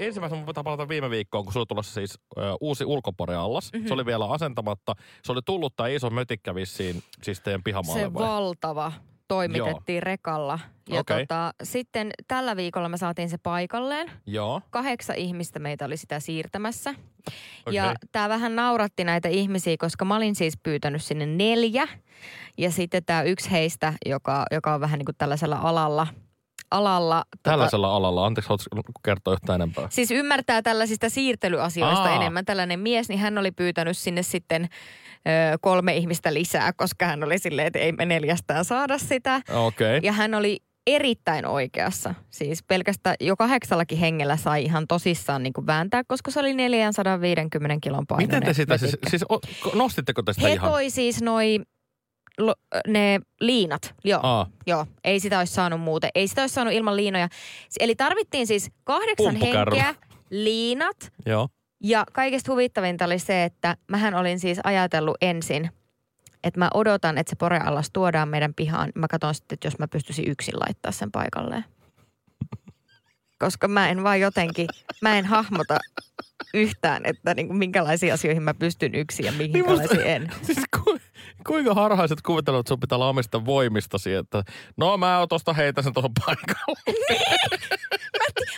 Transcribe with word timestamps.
Ensimmäisenä 0.00 0.44
mun 0.44 0.64
palata 0.64 0.88
viime 0.88 1.10
viikkoon, 1.10 1.44
kun 1.44 1.52
sulla 1.52 1.66
tulossa 1.66 1.94
siis 1.94 2.18
ö, 2.38 2.40
uusi 2.60 2.84
ulkoporeallas. 2.84 3.72
Mm-hmm. 3.72 3.88
Se 3.88 3.94
oli 3.94 4.06
vielä 4.06 4.30
asentamatta. 4.30 4.94
Se 5.24 5.32
oli 5.32 5.40
tullut 5.44 5.76
tai 5.76 5.94
iso 5.94 6.10
mötikkä 6.10 6.54
vissiin 6.54 7.02
siis 7.22 7.40
teidän 7.40 7.62
pihamaalle 7.62 8.02
Se 8.02 8.14
vai? 8.14 8.26
valtava 8.28 8.92
toimitettiin 9.28 9.96
Joo. 9.96 10.00
rekalla. 10.04 10.58
Ja 10.88 11.00
Okei. 11.00 11.26
tota, 11.26 11.52
sitten 11.62 12.10
tällä 12.28 12.56
viikolla 12.56 12.88
me 12.88 12.96
saatiin 12.96 13.28
se 13.28 13.38
paikalleen. 13.38 14.10
Joo. 14.26 14.62
Kahdeksan 14.70 15.16
ihmistä 15.16 15.58
meitä 15.58 15.84
oli 15.84 15.96
sitä 15.96 16.20
siirtämässä. 16.20 16.90
Okei. 16.90 17.76
Ja 17.76 17.94
tämä 18.12 18.28
vähän 18.28 18.56
nauratti 18.56 19.04
näitä 19.04 19.28
ihmisiä, 19.28 19.76
koska 19.78 20.04
mä 20.04 20.16
olin 20.16 20.34
siis 20.34 20.58
pyytänyt 20.62 21.02
sinne 21.02 21.26
neljä. 21.26 21.88
Ja 22.58 22.70
sitten 22.70 23.04
tämä 23.04 23.22
yksi 23.22 23.50
heistä, 23.50 23.94
joka, 24.06 24.44
joka 24.50 24.74
on 24.74 24.80
vähän 24.80 24.98
niin 24.98 25.06
kuin 25.06 25.16
tällaisella 25.18 25.56
alalla, 25.56 26.06
alalla 26.70 27.24
Tällaisella 27.42 27.96
alalla. 27.96 28.26
Anteeksi, 28.26 28.48
haluatko 28.48 28.92
kertoa 29.04 29.34
yhtään 29.34 29.60
enempää? 29.60 29.86
Siis 29.90 30.10
ymmärtää 30.10 30.62
tällaisista 30.62 31.08
siirtelyasioista 31.08 32.02
Aa. 32.02 32.16
enemmän. 32.16 32.44
Tällainen 32.44 32.80
mies, 32.80 33.08
niin 33.08 33.18
hän 33.18 33.38
oli 33.38 33.50
pyytänyt 33.50 33.98
sinne 33.98 34.22
sitten 34.22 34.64
ö, 34.64 35.58
kolme 35.60 35.96
ihmistä 35.96 36.34
lisää, 36.34 36.72
koska 36.72 37.06
hän 37.06 37.24
oli 37.24 37.38
silleen, 37.38 37.66
että 37.66 37.78
ei 37.78 37.92
me 37.92 38.04
neljästään 38.06 38.64
saada 38.64 38.98
sitä. 38.98 39.40
Okei. 39.50 39.98
Okay. 39.98 40.00
Ja 40.06 40.12
hän 40.12 40.34
oli 40.34 40.58
erittäin 40.86 41.46
oikeassa. 41.46 42.14
Siis 42.30 42.62
pelkästään 42.62 43.16
jo 43.20 43.36
kahdeksallakin 43.36 43.98
hengellä 43.98 44.36
sai 44.36 44.64
ihan 44.64 44.86
tosissaan 44.88 45.42
niin 45.42 45.52
kuin 45.52 45.66
vääntää, 45.66 46.02
koska 46.08 46.30
se 46.30 46.40
oli 46.40 46.54
450 46.54 47.76
kilon 47.80 48.06
painoinen. 48.06 48.36
Miten 48.36 48.42
te 48.42 48.54
sitä, 48.54 48.78
siis, 48.78 48.92
mötikkä. 48.92 49.10
siis 49.10 49.24
o, 49.28 49.36
ko- 49.36 49.76
nostitteko 49.76 50.22
te 50.22 50.32
sitä 50.32 50.46
He 50.48 50.54
ihan? 50.54 50.70
toi 50.70 50.90
siis 50.90 51.22
noi, 51.22 51.58
lo, 52.46 52.54
ne 52.86 53.20
liinat, 53.40 53.94
joo. 54.04 54.20
Aa, 54.22 54.46
Joo, 54.66 54.86
ei 55.04 55.20
sitä 55.20 55.38
olisi 55.38 55.54
saanut 55.54 55.80
muuten. 55.80 56.10
Ei 56.14 56.28
sitä 56.28 56.40
olisi 56.40 56.54
saanut 56.54 56.74
ilman 56.74 56.96
liinoja. 56.96 57.28
Eli 57.80 57.94
tarvittiin 57.94 58.46
siis 58.46 58.70
kahdeksan 58.84 59.36
henkeä, 59.36 59.94
liinat 60.30 61.12
joo. 61.26 61.48
ja 61.84 62.04
kaikista 62.12 62.52
huvittavinta 62.52 63.04
oli 63.04 63.18
se, 63.18 63.44
että 63.44 63.76
mähän 63.88 64.14
olin 64.14 64.40
siis 64.40 64.58
ajatellut 64.64 65.16
ensin, 65.20 65.70
että 66.44 66.58
mä 66.58 66.68
odotan, 66.74 67.18
että 67.18 67.30
se 67.30 67.36
poreallas 67.36 67.90
tuodaan 67.92 68.28
meidän 68.28 68.54
pihaan. 68.54 68.92
Mä 68.94 69.08
katson 69.08 69.34
sitten, 69.34 69.54
että 69.54 69.66
jos 69.66 69.78
mä 69.78 69.88
pystyisin 69.88 70.28
yksin 70.28 70.60
laittaa 70.60 70.92
sen 70.92 71.10
paikalleen. 71.10 71.64
Koska 73.38 73.68
mä 73.68 73.88
en 73.88 74.02
vaan 74.02 74.20
jotenkin, 74.20 74.66
mä 75.02 75.18
en 75.18 75.24
hahmota 75.24 75.78
yhtään, 76.54 77.02
että 77.04 77.34
niin 77.34 77.46
kuin 77.46 77.56
minkälaisiin 77.56 78.14
asioihin 78.14 78.42
mä 78.42 78.54
pystyn 78.54 78.94
yksin 78.94 79.26
ja 79.26 79.32
Niin 79.32 79.52
minkälaisiin 79.52 80.06
en. 80.06 80.30
Siis 80.46 80.58
ku, 80.84 80.98
kuinka 81.46 81.74
harhaiset 81.74 82.22
kuvitellut, 82.22 82.60
että 82.60 82.68
sun 82.68 82.80
pitää 82.80 82.96
olla 82.96 83.08
omista 83.08 83.44
voimistasi, 83.44 84.14
että 84.14 84.44
no 84.76 84.96
mä 84.96 85.26
tosta 85.28 85.52
heitän 85.52 85.84
sen 85.84 85.92
tuohon 85.92 86.10
paikalle. 86.26 86.80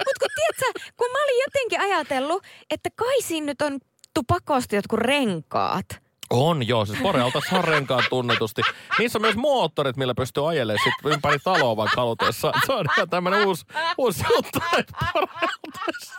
Mutta 0.06 0.18
kun 0.20 0.28
tiedätkö, 0.34 0.80
kun 0.96 1.10
mä 1.12 1.24
olin 1.24 1.42
jotenkin 1.46 1.80
ajatellut, 1.80 2.42
että 2.70 2.88
kai 2.96 3.22
siinä 3.22 3.46
nyt 3.46 3.62
on 3.62 3.78
tupakosti 4.14 4.76
jotkut 4.76 4.98
renkaat. 4.98 5.86
On 6.30 6.68
joo, 6.68 6.86
siis 6.86 7.02
Borealtas 7.02 7.44
on 7.52 7.64
renkaan 7.64 8.04
tunnetusti. 8.10 8.62
Niissä 8.98 9.18
on 9.18 9.22
myös 9.22 9.36
moottorit, 9.36 9.96
millä 9.96 10.14
pystyy 10.14 10.48
ajelemaan 10.48 10.84
sit 10.84 11.12
ympäri 11.12 11.38
taloa 11.38 11.76
vaikka 11.76 12.00
halutessa. 12.00 12.52
Se 12.66 12.72
on 12.72 12.86
ihan 12.96 13.10
tämmönen 13.10 13.46
uusi, 13.46 13.64
uusi 13.98 14.24
juttu, 14.36 14.58
että 14.78 14.92
Borealtas. 15.12 16.12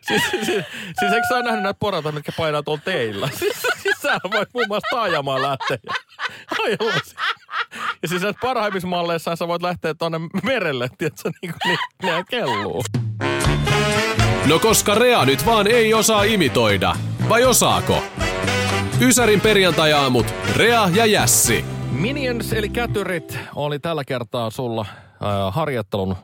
Siis, 0.00 0.22
siis, 0.30 0.46
siis, 0.46 0.64
siis 0.98 1.12
eikö 1.12 1.26
sä 1.28 1.42
nähnyt 1.42 1.62
näitä 1.62 1.78
porata, 1.78 2.12
mitkä 2.12 2.32
painaa 2.36 2.62
tuolla 2.62 2.82
teillä? 2.84 3.28
Siis, 3.38 3.56
siis 3.82 3.96
sä 4.02 4.18
voit 4.32 4.48
muun 4.54 4.68
muassa 4.68 4.88
taajamaan 4.90 5.42
lähteä 5.42 5.78
ja 5.86 5.92
ajella 6.64 7.00
siinä. 7.04 7.22
Ja 8.02 8.08
siis 8.08 8.22
näissä 8.22 8.40
parhaimmissa 8.40 8.88
malleissa 8.88 9.36
sä 9.36 9.48
voit 9.48 9.62
lähteä 9.62 9.94
tuonne 9.94 10.18
merelle, 10.42 10.88
tiedätkö, 10.98 11.30
niin 11.42 11.54
kuin 11.62 11.78
ne, 12.02 12.16
ne 12.16 12.24
kelluu. 12.30 12.84
No 14.46 14.58
koska 14.58 14.94
Rea 14.94 15.24
nyt 15.24 15.46
vaan 15.46 15.66
ei 15.66 15.94
osaa 15.94 16.22
imitoida. 16.22 16.96
Vai 17.28 17.44
osaako? 17.44 18.02
Ysärin 19.00 19.40
perjantajaamut. 19.40 20.34
Rea 20.56 20.88
ja 20.94 21.06
Jässi. 21.06 21.64
Minions 21.90 22.52
eli 22.52 22.68
kätyrit 22.68 23.38
oli 23.54 23.78
tällä 23.78 24.04
kertaa 24.04 24.50
sulla 24.50 24.80
äh, 24.90 25.54
harjoittelun 25.54 26.16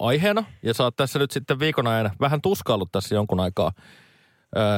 aiheena. 0.00 0.44
Ja 0.62 0.74
sä 0.74 0.84
oot 0.84 0.96
tässä 0.96 1.18
nyt 1.18 1.30
sitten 1.30 1.58
viikon 1.58 1.86
ajan 1.86 2.10
vähän 2.20 2.40
tuskaillut 2.42 2.92
tässä 2.92 3.14
jonkun 3.14 3.40
aikaa 3.40 3.72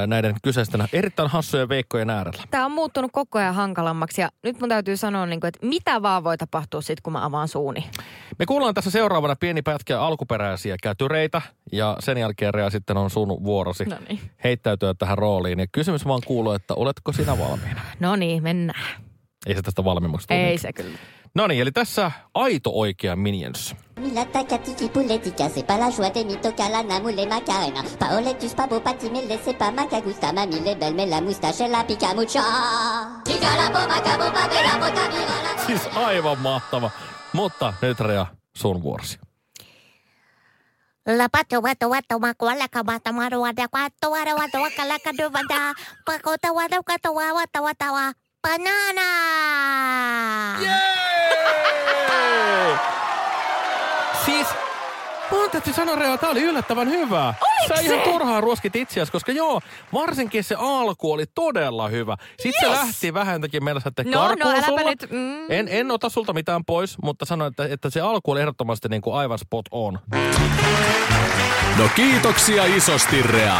näiden 0.07 0.35
kyseisten 0.43 0.83
erittäin 0.93 1.29
hassujen 1.29 1.69
veikkojen 1.69 2.09
äärellä. 2.09 2.43
Tämä 2.51 2.65
on 2.65 2.71
muuttunut 2.71 3.11
koko 3.13 3.39
ajan 3.39 3.55
hankalammaksi 3.55 4.21
ja 4.21 4.29
nyt 4.43 4.59
mun 4.59 4.69
täytyy 4.69 4.97
sanoa, 4.97 5.25
niin 5.25 5.39
kuin, 5.39 5.47
että 5.47 5.65
mitä 5.65 6.01
vaan 6.01 6.23
voi 6.23 6.37
tapahtua 6.37 6.81
sitten, 6.81 7.03
kun 7.03 7.13
mä 7.13 7.25
avaan 7.25 7.47
suuni. 7.47 7.85
Me 8.39 8.45
kuullaan 8.45 8.73
tässä 8.73 8.91
seuraavana 8.91 9.35
pieni 9.35 9.61
pätkä 9.61 10.01
alkuperäisiä 10.01 10.75
kätyreitä 10.83 11.41
ja 11.71 11.97
sen 11.99 12.17
jälkeen 12.17 12.53
Rea 12.53 12.69
sitten 12.69 12.97
on 12.97 13.09
sun 13.09 13.27
vuorosi 13.43 13.85
No 13.85 13.95
niin. 14.09 14.19
heittäytyä 14.43 14.93
tähän 14.93 15.17
rooliin. 15.17 15.59
Ja 15.59 15.67
kysymys 15.71 16.05
vaan 16.05 16.21
kuuluu, 16.25 16.51
että 16.51 16.73
oletko 16.73 17.11
sinä 17.11 17.37
valmiina? 17.37 17.81
No 17.99 18.15
niin, 18.15 18.43
mennään. 18.43 19.01
Ei 19.45 19.55
se 19.55 19.61
tästä 19.61 19.83
valmiimmaksi. 19.83 20.27
Ei 20.29 20.57
se 20.57 20.73
kyllä. 20.73 20.97
No 21.35 21.47
niin, 21.47 21.61
eli 21.61 21.71
tässä 21.71 22.11
aito 22.33 22.71
oikea 22.73 23.15
Minions. 23.15 23.75
Mila 24.11 24.25
tacatiki 24.25 24.89
pouletica, 24.89 25.47
c'est 25.47 25.63
pas 25.65 25.77
la 25.77 25.89
joie 25.89 26.09
des 26.09 26.25
mythos 26.25 26.51
calana, 26.51 26.99
moule 26.99 27.25
macarena. 27.29 27.81
Paoletus, 27.97 28.53
pas 28.53 28.67
beau 28.67 28.81
patimele, 28.81 29.39
c'est 29.41 29.57
pas 29.57 29.71
macagusta, 29.71 30.33
mamie 30.33 30.59
les 30.59 30.75
belle, 30.75 30.95
mais 30.95 31.05
la 31.05 31.21
moustache, 31.21 31.61
elle 31.61 31.71
la 31.71 31.85
pica 31.85 32.13
mucha. 32.13 32.41
La 32.41 33.55
la 33.55 33.69
la... 33.71 33.79
Siis 35.65 35.87
aivan 35.95 36.37
mahtava. 36.39 36.91
Mutta 37.31 37.73
nyt 37.81 37.99
Rea, 37.99 38.25
sun 38.53 38.81
vuorosi. 38.83 39.17
La 41.05 41.29
pato 41.29 41.61
wato 41.61 41.89
wato 41.89 42.19
makuala 42.19 42.67
kabata 42.67 43.13
maru 43.13 43.41
wada 43.41 43.67
kwato 43.67 44.11
wada 44.11 44.35
wato 44.35 44.61
wakala 44.61 44.99
kadu 44.99 45.31
wada 45.33 45.73
pakota 46.05 46.51
wada 46.51 46.83
kato 46.83 47.13
wa 47.13 47.33
wata 47.33 47.61
wata 47.61 47.91
wa 47.91 48.13
banana. 48.43 49.07
Siis, 54.25 54.47
mun 55.31 55.49
täytyy 55.49 55.73
sanoa 55.73 55.95
Rea, 55.95 56.17
tää 56.17 56.29
oli 56.29 56.41
yllättävän 56.41 56.89
hyvä. 56.89 57.33
Sä 57.67 57.81
ihan 57.81 58.01
turhaan 58.01 58.43
ruoskit 58.43 58.75
itseäsi, 58.75 59.11
koska 59.11 59.31
joo, 59.31 59.61
varsinkin 59.93 60.43
se 60.43 60.55
alku 60.59 61.11
oli 61.11 61.25
todella 61.35 61.87
hyvä. 61.87 62.17
Sitten 62.39 62.69
yes. 62.69 62.79
se 62.79 62.85
lähti 62.85 63.13
vähän 63.13 63.33
jotenkin 63.35 63.63
meillä 63.63 63.81
että 63.85 64.03
No, 64.03 64.11
no, 64.11 64.17
karkuun 64.27 64.63
sulla. 64.65 64.89
nyt, 64.89 65.11
mm. 65.11 65.51
En, 65.51 65.67
en 65.67 65.91
ota 65.91 66.09
sulta 66.09 66.33
mitään 66.33 66.65
pois, 66.65 66.97
mutta 67.03 67.25
sanoin, 67.25 67.49
että, 67.49 67.65
että 67.73 67.89
se 67.89 68.01
alku 68.01 68.31
oli 68.31 68.39
ehdottomasti 68.39 68.89
niin 68.89 69.01
kuin 69.01 69.15
aivan 69.15 69.39
spot 69.39 69.65
on. 69.71 69.99
No 71.77 71.89
kiitoksia 71.95 72.65
isosti 72.65 73.21
Rea. 73.21 73.57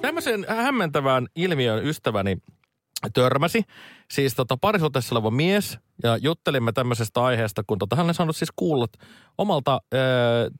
Tämmöisen 0.00 0.46
hämmentävään 0.48 1.26
ilmiön 1.34 1.84
ystäväni 1.86 2.38
törmäsi. 3.14 3.62
Siis 4.10 4.34
tota, 4.34 4.56
parisuhteessa 4.56 5.14
oleva 5.14 5.30
mies 5.30 5.78
ja 6.02 6.16
juttelimme 6.16 6.72
tämmöisestä 6.72 7.22
aiheesta, 7.22 7.62
kun 7.66 7.78
tota, 7.78 7.96
hän 7.96 8.06
oli 8.06 8.14
saanut 8.14 8.36
siis 8.36 8.52
kuulla 8.56 8.86
omalta 9.38 9.80
ö, 9.94 9.96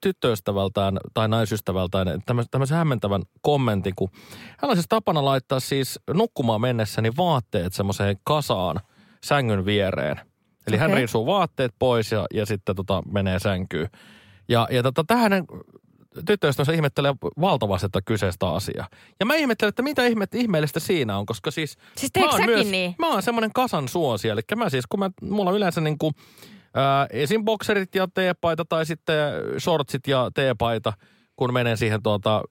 tyttöystävältään 0.00 0.98
tai 1.14 1.28
naisystävältään 1.28 2.22
tämmöisen, 2.26 2.50
tämmöisen 2.50 2.76
hämmentävän 2.76 3.22
kommentin, 3.40 3.94
kun 3.96 4.10
hän 4.58 4.70
on 4.70 4.76
siis 4.76 4.86
tapana 4.88 5.24
laittaa 5.24 5.60
siis 5.60 6.00
nukkumaan 6.14 6.60
mennessäni 6.60 7.10
vaatteet 7.16 7.72
semmoiseen 7.72 8.16
kasaan 8.24 8.80
sängyn 9.24 9.64
viereen. 9.64 10.20
Eli 10.66 10.76
hän 10.76 10.90
Okei. 10.90 10.98
riisuu 10.98 11.26
vaatteet 11.26 11.74
pois 11.78 12.12
ja, 12.12 12.26
ja 12.34 12.46
sitten 12.46 12.76
tota, 12.76 13.02
menee 13.12 13.38
sänkyyn. 13.38 13.88
Ja, 14.48 14.68
ja 14.70 14.82
tota, 14.82 15.04
tähän 15.04 15.32
tyttöystävänsä 16.26 16.72
ihmettelee 16.72 17.14
valtavasti 17.40 17.88
tätä 17.88 18.02
kyseistä 18.04 18.48
asiaa. 18.48 18.88
Ja 19.20 19.26
mä 19.26 19.34
ihmettelen, 19.34 19.68
että 19.68 19.82
mitä 19.82 20.06
ihme, 20.06 20.26
ihmeellistä 20.34 20.80
siinä 20.80 21.18
on, 21.18 21.26
koska 21.26 21.50
siis... 21.50 21.78
Siis 21.96 22.12
mä 22.18 22.24
oon 22.30 22.40
säkin 22.40 22.70
niin? 22.70 22.94
Mä 22.98 23.08
oon 23.08 23.22
semmoinen 23.22 23.50
kasan 23.54 23.88
suosia, 23.88 24.32
eli 24.32 24.40
mä 24.56 24.70
siis, 24.70 24.86
kun 24.86 25.00
mä, 25.00 25.10
mulla 25.22 25.50
on 25.50 25.56
yleensä 25.56 25.80
niin 25.80 25.98
kuin, 25.98 26.14
ää, 26.74 27.06
esim. 27.10 27.44
bokserit 27.44 27.94
ja 27.94 28.08
teepaita 28.14 28.64
tai 28.64 28.86
sitten 28.86 29.32
shortsit 29.58 30.06
ja 30.06 30.30
teepaita, 30.34 30.92
kun 31.36 31.52
menen 31.52 31.76
siihen 31.76 32.02
tuota, 32.02 32.42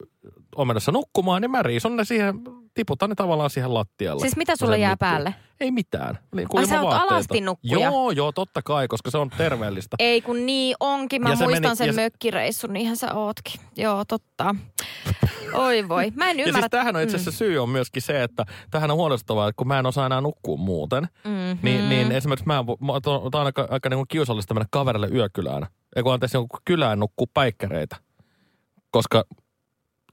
omenassa 0.56 0.91
nukkumaan, 0.91 1.41
niin 1.41 1.51
mä 1.51 1.63
riison 1.63 1.95
ne 1.95 2.06
siihen 2.06 2.41
tiputan 2.75 3.10
ne 3.10 3.16
tavallaan 3.16 3.50
siihen 3.50 3.74
lattialle. 3.74 4.22
Siis 4.22 4.36
mitä 4.38 4.56
sulle 4.56 4.75
se 4.75 4.80
jää 4.81 4.92
nyttyy. 4.92 5.00
päälle? 5.07 5.36
Ei 5.60 5.72
mitään. 5.72 6.19
Niin, 6.36 6.48
Ai 6.54 6.68
sä 6.68 6.81
oot 6.81 6.94
alasti 6.94 7.42
nukkuja? 7.42 7.80
Joo, 7.80 8.12
joo, 8.12 8.31
totta 8.31 8.62
kai, 8.62 8.88
koska 8.88 9.12
se 9.12 9.18
on 9.18 9.30
terveellistä. 9.38 9.95
Ei 10.00 10.22
kun 10.22 10.45
niin 10.45 10.75
onkin. 10.80 11.22
Mä 11.24 11.30
Ja 11.30 11.36
se 11.36 11.44
muistan 11.44 11.63
meni- 11.63 11.75
sen 11.75 11.88
ja 11.88 11.94
se- 11.94 12.01
mökkireissun, 12.01 12.74
niinhän 12.74 12.98
sä 12.98 13.13
ootkin. 13.13 13.62
Joo, 13.77 14.04
totta. 14.07 14.56
Oi 15.54 15.89
voi. 15.89 16.12
Mä 16.16 16.30
en 16.30 16.39
Ja 16.39 16.45
ymmärrä. 16.45 16.62
siis 16.62 16.69
tämähän 16.72 16.95
on 16.95 17.01
itse 17.01 17.16
asiassa 17.16 17.38
syy 17.38 17.57
on 17.57 17.69
myöskin 17.69 18.01
se, 18.01 18.24
että 18.24 18.45
tähän 18.72 18.92
on 18.92 18.98
huolestuttavaa, 18.98 19.48
että 19.48 19.57
kun 19.57 19.68
mä 19.68 19.80
en 19.80 19.86
osaa 19.86 20.06
enää 20.06 20.21
nukkua 20.21 20.57
muuten, 20.57 21.04
Mm-hmm. 21.24 21.60
niin, 21.62 21.89
niin 21.89 22.12
esimerkiksi 22.12 22.48
mä, 22.48 22.63
mä 22.80 22.92
oon 22.92 23.45
aika, 23.45 23.68
aika 23.69 23.89
niin 23.89 23.98
kuin 23.98 24.07
kiusallista 24.07 24.54
mennä 24.54 24.68
kaverille 24.71 25.07
yökylään. 25.07 25.68
Ei 25.95 26.04
kun 26.04 26.13
anteeksi 26.13 26.38
kylään 26.66 27.00
nukkuu 27.00 27.28
päikkäreitä. 27.33 27.95
Koska, 28.92 29.24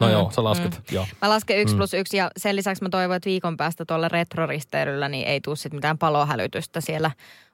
no 0.03 0.07
Mm, 0.09 0.13
joo, 0.13 0.31
sä 0.31 0.45
lasket, 0.45 0.81
joo. 0.91 1.07
Mä 1.23 1.29
lasken 1.29 1.59
yksi 1.59 1.75
Mm. 1.75 1.79
plus 1.79 1.95
yksi 1.95 2.17
ja 2.17 2.31
sen 2.37 2.57
lisäksi 2.57 2.83
mä 2.83 2.89
toivon, 2.89 3.17
että 3.17 3.27
viikon 3.31 3.57
päästä 3.57 3.85
tuolla 3.85 4.09
retroristeilyllä 4.09 5.09
niin 5.09 5.27
ei 5.29 5.41
tule 5.41 5.57
sit 5.57 5.73
mitään 5.73 5.99
palohälytystä. 5.99 6.81
Siellä 6.81 7.11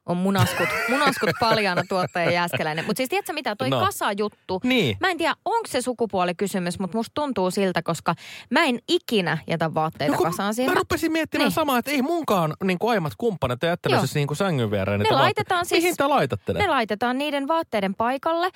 on 0.08 0.16
munaskut, 0.16 0.68
munaskut 0.88 1.30
paljaana 1.40 1.82
tuottaja 1.88 2.30
Jääskeläinen. 2.30 2.84
Mutta 2.86 2.96
siis 2.96 3.08
tiedätkö 3.08 3.32
mitä, 3.32 3.56
toi 3.56 3.70
No. 3.70 3.78
no. 3.80 3.84
kasajuttu. 3.86 4.60
Niin. 4.64 4.96
Mä 5.00 5.10
en 5.10 5.18
tiedä, 5.18 5.34
onko 5.44 5.66
se 5.68 5.80
sukupuolikysymys, 5.80 6.78
mutta 6.78 6.96
musta 6.96 7.10
tuntuu 7.14 7.50
siltä, 7.50 7.82
koska 7.82 8.14
mä 8.50 8.64
en 8.64 8.78
ikinä 8.88 9.38
jätä 9.46 9.74
vaatteita 9.74 10.16
kun 10.16 10.26
kasaan 10.26 10.54
siihen. 10.54 10.68
No 10.70 10.74
mä 10.74 10.78
rupesin 10.78 11.12
miettimään 11.12 11.46
Niin. 11.46 11.54
samaa, 11.54 11.78
että 11.78 11.90
ei 11.90 12.02
munkaan 12.02 12.54
niin 12.64 12.78
kuin 12.78 12.90
aiemmat 12.90 13.12
kumppanit 13.18 13.62
ole 13.64 13.70
jättänyt 13.70 14.00
siis 14.00 14.14
niin 14.14 14.26
kuin 14.26 14.36
sängyn 14.36 14.70
viereen. 14.70 14.98
Ne 14.98 15.02
niitä 15.04 15.14
laitetaan 15.16 15.56
vaatteita. 15.58 15.68
siis- 15.68 15.82
Mihin 15.82 15.96
te 15.96 16.06
laitatte 16.06 16.52
ne? 16.52 16.58
Ne 16.58 16.66
laitetaan 16.66 17.18
niiden 17.18 17.48
vaatteiden 17.48 17.94
paikalle, 17.94 18.48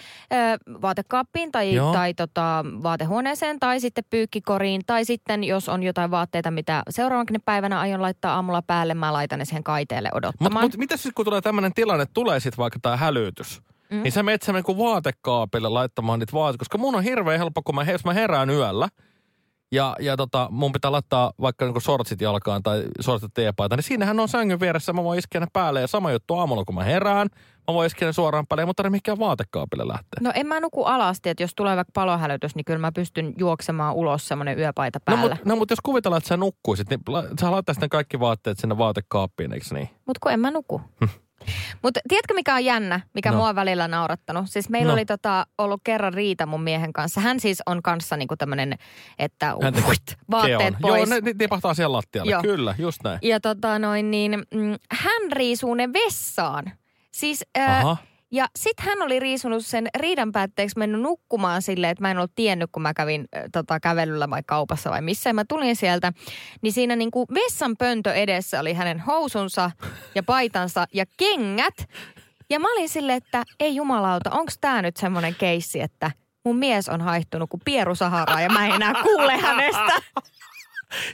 vaatekaappiin 0.83 1.53
tai, 1.53 1.75
Joo. 1.75 1.93
tai 1.93 2.15
tota, 2.15 2.65
vaatehuoneeseen 2.83 3.61
tai 3.61 3.81
sitten 3.81 4.05
pyykkikoriin. 4.11 4.83
Tai 4.87 5.05
sitten 5.05 5.45
jos 5.45 5.69
on 5.69 5.83
jotain 5.83 6.11
vaatteita, 6.11 6.51
mitä 6.51 6.83
seuraavankin 6.91 7.43
päivänä 7.45 7.81
aion 7.81 8.03
laittaa 8.03 8.35
aamulla 8.35 8.63
päälle, 8.63 8.95
mä 8.95 9.13
laitan 9.13 9.39
ne 9.39 9.45
siihen 9.45 9.65
kaiteelle 9.65 10.09
Mutta 10.15 10.29
odottamaan. 10.29 10.65
mut, 10.65 10.77
mitä 10.77 10.97
siis 10.97 11.15
kun 11.15 11.25
tulee 11.25 11.41
tämmöinen 11.43 11.75
tilanne, 11.75 12.07
tulee 12.15 12.41
sitten 12.41 12.59
vaikka 12.59 12.79
tämä 12.83 12.97
hälytys, 12.97 13.63
mm. 13.91 14.03
niin 14.03 14.13
sä 14.13 14.23
menet 14.23 14.43
sen 14.43 14.63
kuin 14.63 14.79
vaatekaapille 14.79 15.69
laittamaan 15.69 16.19
niitä 16.19 16.33
vaatteita, 16.33 16.59
koska 16.59 16.79
mun 16.79 16.95
on 16.95 17.03
hirveän 17.03 17.39
helppo, 17.39 17.63
kun 17.65 17.75
mä, 17.75 17.83
jos 17.83 18.05
mä 18.05 18.13
herään 18.13 18.51
yöllä, 18.51 18.89
ja, 19.73 19.97
ja 20.01 20.17
tota, 20.17 20.49
mun 20.51 20.73
pitää 20.73 20.93
laittaa 20.93 21.33
vaikka 21.41 21.65
niinku 21.65 21.81
sortsit 21.81 22.21
jalkaan 22.21 22.63
tai 22.63 22.85
sortsit 23.01 23.35
teepaita, 23.35 23.77
niin 23.77 23.85
siinähän 23.85 24.21
on 24.21 24.29
sängyn 24.29 24.61
vieressä, 24.61 24.93
mä 24.93 25.05
voin 25.05 25.19
iskeä 25.19 25.41
ne 25.41 25.47
päälle 25.53 25.81
ja 25.81 25.87
sama 25.87 26.13
juttu 26.13 26.35
aamulla, 26.35 26.65
kun 26.65 26.75
mä 26.75 26.85
herään, 26.85 27.29
mä 27.69 27.75
voin 27.75 27.87
iskeä 27.87 28.09
ne 28.09 28.13
suoraan 28.13 28.47
päälle, 28.47 28.63
ei 28.63 28.67
mun 28.67 28.75
tarvitse 28.75 28.97
mikään 28.97 29.19
vaatekaapille 29.19 29.89
lähteä. 29.89 30.19
No 30.21 30.33
en 30.35 30.47
mä 30.47 30.61
nuku 30.61 30.85
alasti, 30.85 31.29
että 31.29 31.43
jos 31.43 31.55
tulee 31.55 31.77
vaikka 31.77 31.91
palohälytys, 31.95 32.55
niin 32.55 32.65
kyllä 32.65 32.79
mä 32.79 32.93
pystyn 32.93 33.35
juoksemaan 33.39 33.95
ulos 33.95 34.29
semmoinen 34.29 34.59
yöpaita 34.59 34.99
No 34.99 35.03
päällä. 35.05 35.35
mutta 35.35 35.49
no, 35.49 35.57
mut 35.57 35.71
jos 35.71 35.81
kuvitellaan, 35.83 36.19
että 36.19 36.29
sä 36.29 36.37
nukkuisit, 36.37 36.91
niin 36.91 37.01
la, 37.09 37.25
sä 37.41 37.51
laittaisit 37.51 37.81
ne 37.81 37.89
kaikki 37.89 38.21
vaatteet 38.21 38.59
sinne 38.59 38.79
vaatekaappiin, 38.79 39.53
eikö 39.53 39.67
niin? 39.73 39.89
Mutta 40.07 40.19
kun 40.23 40.33
en 40.33 40.41
mä 40.41 40.51
nuku. 40.51 40.81
Mutta 41.83 42.01
tiedätkö 42.09 42.35
mikä 42.35 42.55
on 42.55 42.65
jännä, 42.65 43.01
mikä 43.15 43.31
No. 43.31 43.37
mua 43.37 43.49
on 43.49 43.55
välillä 43.55 43.89
naurattanut? 43.89 44.45
Siis 44.49 44.69
meillä 44.69 44.89
No. 44.89 44.93
oli 44.95 45.05
tota, 45.05 45.47
ollut 45.59 45.81
kerran 45.85 46.15
riita 46.15 46.47
mun 46.47 46.63
miehen 46.63 46.93
kanssa. 46.93 47.21
Hän 47.21 47.41
siis 47.41 47.63
on 47.67 47.83
kanssa 47.83 48.17
niinku 48.17 48.37
tämmönen, 48.37 48.75
että 49.19 49.57
Hän 49.63 49.75
tekee 49.75 49.89
uit, 49.89 50.17
vaatteet 50.31 50.59
keon. 50.59 50.77
pois. 50.83 51.09
Joo, 51.11 51.21
ne, 51.21 51.21
ne 51.21 51.35
tipahtaa 51.39 51.75
siellä 51.75 51.97
lattialle. 51.97 52.31
Joo. 52.33 52.43
Kyllä, 52.43 52.75
just 52.79 53.03
näin. 53.05 53.19
Ja 53.23 53.41
tota 53.41 53.79
noin 53.79 54.11
niin, 54.11 54.33
mm, 54.55 54.77
hän 54.91 55.33
riisuu 55.33 55.75
ne 55.75 55.89
vessaan. 55.93 56.65
Siis, 57.13 57.45
ää, 57.55 57.79
Aha. 57.79 57.97
Ja 58.33 58.47
sitten 58.59 58.87
hän 58.87 59.03
oli 59.03 59.21
riisunut 59.21 59.67
sen 59.67 59.89
riidan 59.99 60.33
päätteeksi 60.33 60.79
mennyt 60.79 61.01
nukkumaan 61.01 61.63
silleen, 61.63 61.91
että 61.91 62.03
mä 62.03 62.11
en 62.11 62.19
ollut 62.19 62.35
tiennyt, 62.35 62.71
kun 62.73 62.83
mä 62.83 62.95
kävin 62.95 63.29
tota, 63.53 63.81
kävelyllä 63.81 64.31
vai 64.31 64.43
kaupassa 64.47 64.91
vai 64.91 65.03
missä. 65.03 65.31
Ja 65.31 65.35
mä 65.35 65.45
tulin 65.49 65.77
sieltä, 65.77 66.13
niin 66.63 66.73
siinä 66.73 66.97
niinku 66.97 67.27
vessan 67.35 67.77
pöntö 67.77 68.13
edessä 68.13 68.61
oli 68.61 68.73
hänen 68.73 69.01
housunsa 69.01 69.71
ja 70.15 70.23
paitansa 70.23 70.87
ja 70.93 71.05
kengät. 71.17 71.89
Ja 72.51 72.61
mä 72.61 72.73
olin 72.73 72.89
silleen, 72.89 73.17
että 73.17 73.45
ei 73.61 73.77
jumalauta, 73.77 74.31
onko 74.31 74.53
tämä 74.61 74.83
nyt 74.83 74.97
semmoinen 74.97 75.35
keissi, 75.35 75.81
että 75.81 76.11
mun 76.45 76.57
mies 76.57 76.89
on 76.89 77.01
haihtunut 77.01 77.51
kuin 77.51 77.61
pieru 77.65 77.95
Saharaa 77.95 78.41
ja 78.41 78.49
mä 78.49 78.67
en 78.67 78.73
enää 78.73 78.95
kuule 79.03 79.37
hänestä. 79.37 80.03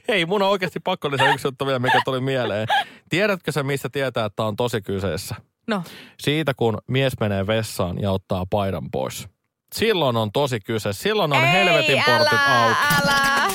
Hei, 0.09 0.27
mun 0.27 0.43
on 0.43 0.49
oikeasti 0.49 0.81
pakko 0.81 1.11
lisätä 1.11 1.33
yksi 1.33 1.47
juttu 1.47 1.67
vielä, 1.67 1.79
mikä 1.79 2.01
tuli 2.05 2.21
mieleen. 2.21 2.69
Tiedätkö 3.09 3.53
sä, 3.53 3.63
mistä 3.63 3.89
tietää, 3.89 4.25
että 4.25 4.45
on 4.45 4.57
tosi 4.57 4.81
kyseessä? 4.81 5.35
No, 5.69 5.83
Siitä, 6.21 6.55
kun 6.55 6.79
mies 6.87 7.13
menee 7.21 7.47
vessaan 7.47 8.01
ja 8.01 8.11
ottaa 8.11 8.45
paidan 8.51 8.91
pois. 8.91 9.29
Silloin 9.75 10.17
on 10.17 10.33
tosi 10.33 10.61
kyse. 10.61 10.93
Silloin 10.93 11.33
on 11.33 11.45
helvetin 11.45 12.03
portit 12.07 12.33
älä, 12.33 12.65
auki. 12.65 12.77
älä. 13.03 13.51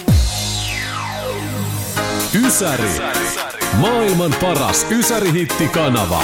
Ysäri. 2.45 2.89
Maailman 3.77 4.33
paras 4.41 4.87
Ysäri-hittikanava. 4.89 6.23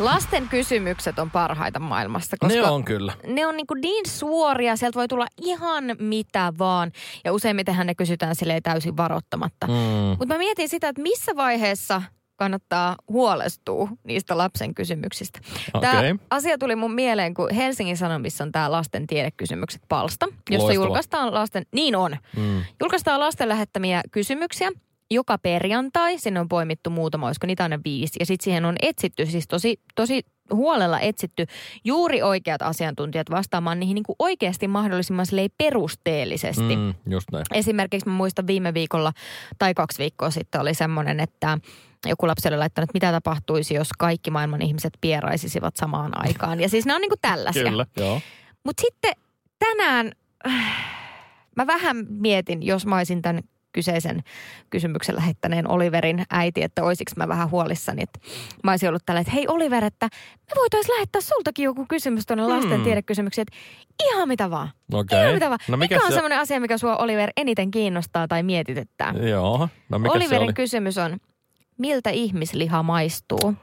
Lasten 0.00 0.48
kysymykset 0.48 1.18
on 1.18 1.30
parhaita 1.30 1.78
maailmasta, 1.78 2.36
koska 2.40 2.60
Ne 2.60 2.66
on 2.70 2.84
kyllä. 2.84 3.12
ne 3.26 3.46
on 3.46 3.56
niin, 3.56 3.66
niin 3.80 4.06
suoria, 4.08 4.76
sieltä 4.76 4.98
voi 4.98 5.08
tulla 5.08 5.26
ihan 5.42 5.84
mitä 5.98 6.52
vaan. 6.58 6.92
Ja 7.24 7.32
useimmitenhän 7.32 7.86
ne 7.86 7.94
kysytään 7.94 8.34
silleen 8.34 8.62
täysin 8.62 8.96
varoittamatta. 8.96 9.66
Mm. 9.66 9.72
Mutta 10.18 10.26
mä 10.34 10.38
mietin 10.38 10.68
sitä, 10.68 10.88
että 10.88 11.02
missä 11.02 11.36
vaiheessa 11.36 12.02
kannattaa 12.36 12.96
huolestua 13.08 13.88
niistä 14.04 14.38
lapsen 14.38 14.74
kysymyksistä. 14.74 15.40
Tämä 15.80 15.98
Okei. 15.98 16.14
asia 16.30 16.58
tuli 16.58 16.76
mun 16.76 16.92
mieleen, 16.94 17.34
kun 17.34 17.54
Helsingin 17.54 17.96
Sanomissa 17.96 18.44
on 18.44 18.52
tämä 18.52 18.70
lasten 18.72 19.06
tiedekysymykset 19.06 19.82
palsta, 19.88 20.26
jossa 20.50 20.66
Loistava. 20.66 20.84
julkaistaan 20.84 21.34
lasten, 21.34 21.66
niin 21.74 21.96
on, 21.96 22.16
Mm. 22.36 22.62
julkaistaan 22.80 23.20
lasten 23.20 23.48
lähettämiä 23.48 24.02
kysymyksiä 24.10 24.70
joka 25.10 25.38
perjantai. 25.38 26.18
Sinne 26.18 26.40
on 26.40 26.48
poimittu 26.48 26.90
muutama, 26.90 27.26
olisiko 27.26 27.46
niitä 27.46 27.62
aina 27.62 27.80
viisi. 27.84 28.16
Ja 28.20 28.26
sitten 28.26 28.44
siihen 28.44 28.64
on 28.64 28.76
etsitty, 28.82 29.26
siis 29.26 29.48
tosi, 29.48 29.80
tosi 29.94 30.22
huolella 30.52 31.00
etsitty 31.00 31.46
juuri 31.84 32.22
oikeat 32.22 32.62
asiantuntijat 32.62 33.30
vastaamaan 33.30 33.80
niihin 33.80 33.94
niin 33.94 34.04
kuin 34.04 34.16
oikeasti 34.18 34.68
mahdollisimman 34.68 35.26
perusteellisesti. 35.58 36.76
Mm, 36.76 36.94
just 37.10 37.26
näin. 37.32 37.44
Esimerkiksi 37.54 38.08
mä 38.08 38.14
muistan 38.14 38.46
viime 38.46 38.74
viikolla 38.74 39.12
tai 39.58 39.74
kaksi 39.74 39.98
viikkoa 39.98 40.30
sitten 40.30 40.60
oli 40.60 40.74
semmoinen, 40.74 41.20
että 41.20 41.58
joku 42.06 42.26
lapsi 42.26 42.48
oli 42.48 42.56
laittanut, 42.56 42.90
että 42.90 42.96
mitä 42.96 43.12
tapahtuisi, 43.12 43.74
jos 43.74 43.88
kaikki 43.98 44.30
maailman 44.30 44.62
ihmiset 44.62 44.92
pieraisisivat 45.00 45.76
samaan 45.76 46.12
aikaan. 46.26 46.60
Ja 46.60 46.68
siis 46.68 46.86
ne 46.86 46.94
on 46.94 47.00
niin 47.00 47.10
kuin 47.10 47.20
tällaisia. 47.22 47.64
Kyllä, 47.64 47.86
joo. 47.96 48.20
Mutta 48.64 48.80
sitten 48.80 49.12
tänään 49.58 50.12
äh, 50.46 51.00
mä 51.56 51.66
vähän 51.66 52.06
mietin, 52.08 52.62
jos 52.62 52.86
mä 52.86 52.96
olisin 52.96 53.22
tämän 53.22 53.42
kyseisen 53.72 54.22
kysymyksen 54.70 55.16
lähettäneen 55.16 55.70
Oliverin 55.70 56.24
äiti, 56.30 56.62
että 56.62 56.84
olisiko 56.84 57.12
mä 57.16 57.28
vähän 57.28 57.50
huolissani. 57.50 58.02
Että 58.02 58.18
mä 58.64 58.70
olisin 58.70 58.88
ollut 58.88 59.02
tällä, 59.06 59.20
että 59.20 59.32
hei 59.32 59.48
Oliver, 59.48 59.84
että 59.84 60.08
me 60.50 60.54
voitaisiin 60.56 60.94
lähettää 60.94 61.20
sultakin 61.20 61.64
joku 61.64 61.86
kysymys 61.88 62.26
tuonne 62.26 62.46
lasten 62.46 62.74
Hmm. 62.74 62.84
tiedekysymyksiin. 62.84 63.42
Että 63.42 63.56
ihan 64.04 64.28
mitä 64.28 64.50
vaan. 64.50 64.70
Okei. 64.92 65.20
Ihan 65.20 65.34
mitä 65.34 65.48
vaan. 65.48 65.58
No 65.68 65.76
mikä 65.76 65.94
mikä 65.94 66.04
on 66.06 66.10
se- 66.10 66.14
semmoinen 66.14 66.38
asia, 66.38 66.60
mikä 66.60 66.78
sua 66.78 66.96
Oliver 66.96 67.30
eniten 67.36 67.70
kiinnostaa 67.70 68.28
tai 68.28 68.42
mietityttää? 68.42 69.14
Joo. 69.30 69.68
No 69.88 69.98
mikä 69.98 70.12
se 70.12 70.16
Oliverin 70.16 70.44
oli? 70.44 70.52
kysymys 70.52 70.98
on, 70.98 71.18
miltä 71.78 72.10
ihmisliha 72.10 72.82
maistuu? 72.82 73.54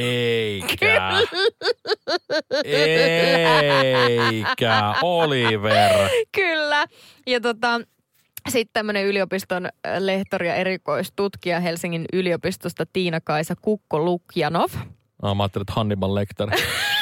Eikä. 0.00 1.10
Eikä. 2.64 4.94
Oliver. 5.02 6.08
Kyllä. 6.34 6.86
Ja 7.26 7.40
tota, 7.40 7.80
sitten 8.48 8.72
tämmöinen 8.72 9.04
yliopiston 9.04 9.68
lehtori 9.98 10.48
ja 10.48 10.54
erikoistutkija 10.54 11.60
Helsingin 11.60 12.04
yliopistosta 12.12 12.86
Tiina-Kaisa 12.92 13.54
Kukko-Lukjanov. 13.54 14.70
Ah, 15.22 15.36
mä 15.36 15.42
ajattelin, 15.42 15.62
että 15.62 15.72
Hannibal 15.72 16.14
Lecter. 16.14 16.48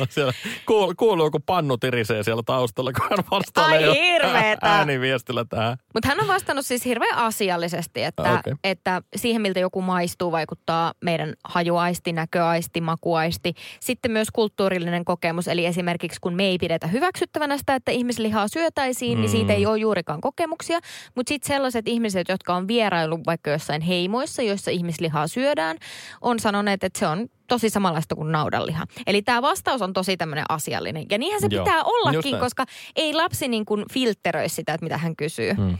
On 0.00 0.06
siellä, 0.10 0.32
kuuluu, 0.66 0.94
kuuluu 0.96 1.30
kun 1.30 1.42
pannu 1.42 1.76
tirisee 1.78 2.22
siellä 2.22 2.42
taustalla, 2.46 2.92
kun 2.92 3.06
hän 3.10 3.24
vastailee 3.30 3.88
Ai 3.88 4.00
hirveetä. 4.00 4.58
ääniviestillä 4.76 5.44
tähän. 5.44 5.76
Mutta 5.94 6.08
hän 6.08 6.20
on 6.20 6.28
vastannut 6.28 6.66
siis 6.66 6.84
hirveän 6.84 7.18
asiallisesti, 7.18 8.02
että, 8.02 8.22
Ah, 8.22 8.38
okay. 8.38 8.54
että 8.64 9.02
siihen 9.16 9.42
miltä 9.42 9.60
joku 9.60 9.82
maistuu 9.82 10.32
vaikuttaa 10.32 10.92
meidän 11.04 11.34
hajuaisti, 11.44 12.12
näköaisti, 12.12 12.80
makuaisti. 12.80 13.54
Sitten 13.80 14.10
myös 14.12 14.28
kulttuurillinen 14.32 15.04
kokemus, 15.04 15.48
eli 15.48 15.66
esimerkiksi 15.66 16.18
kun 16.20 16.34
me 16.34 16.44
ei 16.44 16.58
pidetä 16.58 16.86
hyväksyttävänä 16.86 17.58
sitä, 17.58 17.74
että 17.74 17.92
ihmislihaa 17.92 18.48
syötäisiin, 18.48 19.18
mm. 19.18 19.20
niin 19.20 19.30
siitä 19.30 19.52
ei 19.52 19.66
ole 19.66 19.78
juurikaan 19.78 20.20
kokemuksia. 20.20 20.78
Mutta 21.14 21.28
sitten 21.28 21.54
sellaiset 21.54 21.88
ihmiset, 21.88 22.28
jotka 22.28 22.54
on 22.54 22.68
vierailu 22.68 23.18
vaikka 23.26 23.50
jossain 23.50 23.82
heimoissa, 23.82 24.42
joissa 24.42 24.70
ihmislihaa 24.70 25.26
syödään, 25.26 25.76
on 26.20 26.40
sanoneet, 26.40 26.84
että 26.84 26.98
se 26.98 27.06
on 27.06 27.26
tosi 27.48 27.70
samanlaista 27.70 28.14
kuin 28.14 28.32
naudanliha. 28.32 28.86
Eli 29.06 29.22
tämä 29.22 29.42
vastaus 29.42 29.82
on 29.82 29.92
tosi 29.92 30.16
tämmöinen 30.16 30.44
asiallinen. 30.48 31.06
Ja 31.10 31.18
niinhän 31.18 31.40
se 31.40 31.46
Joo, 31.50 31.64
pitää 31.64 31.82
ollakin, 31.84 32.38
koska 32.38 32.64
ei 32.96 33.14
lapsi 33.14 33.48
niin 33.48 33.64
kuin 33.64 33.84
filtteröi 33.92 34.48
sitä, 34.48 34.74
että 34.74 34.84
mitä 34.84 34.98
hän 34.98 35.16
kysyy. 35.16 35.52
Mm. 35.52 35.78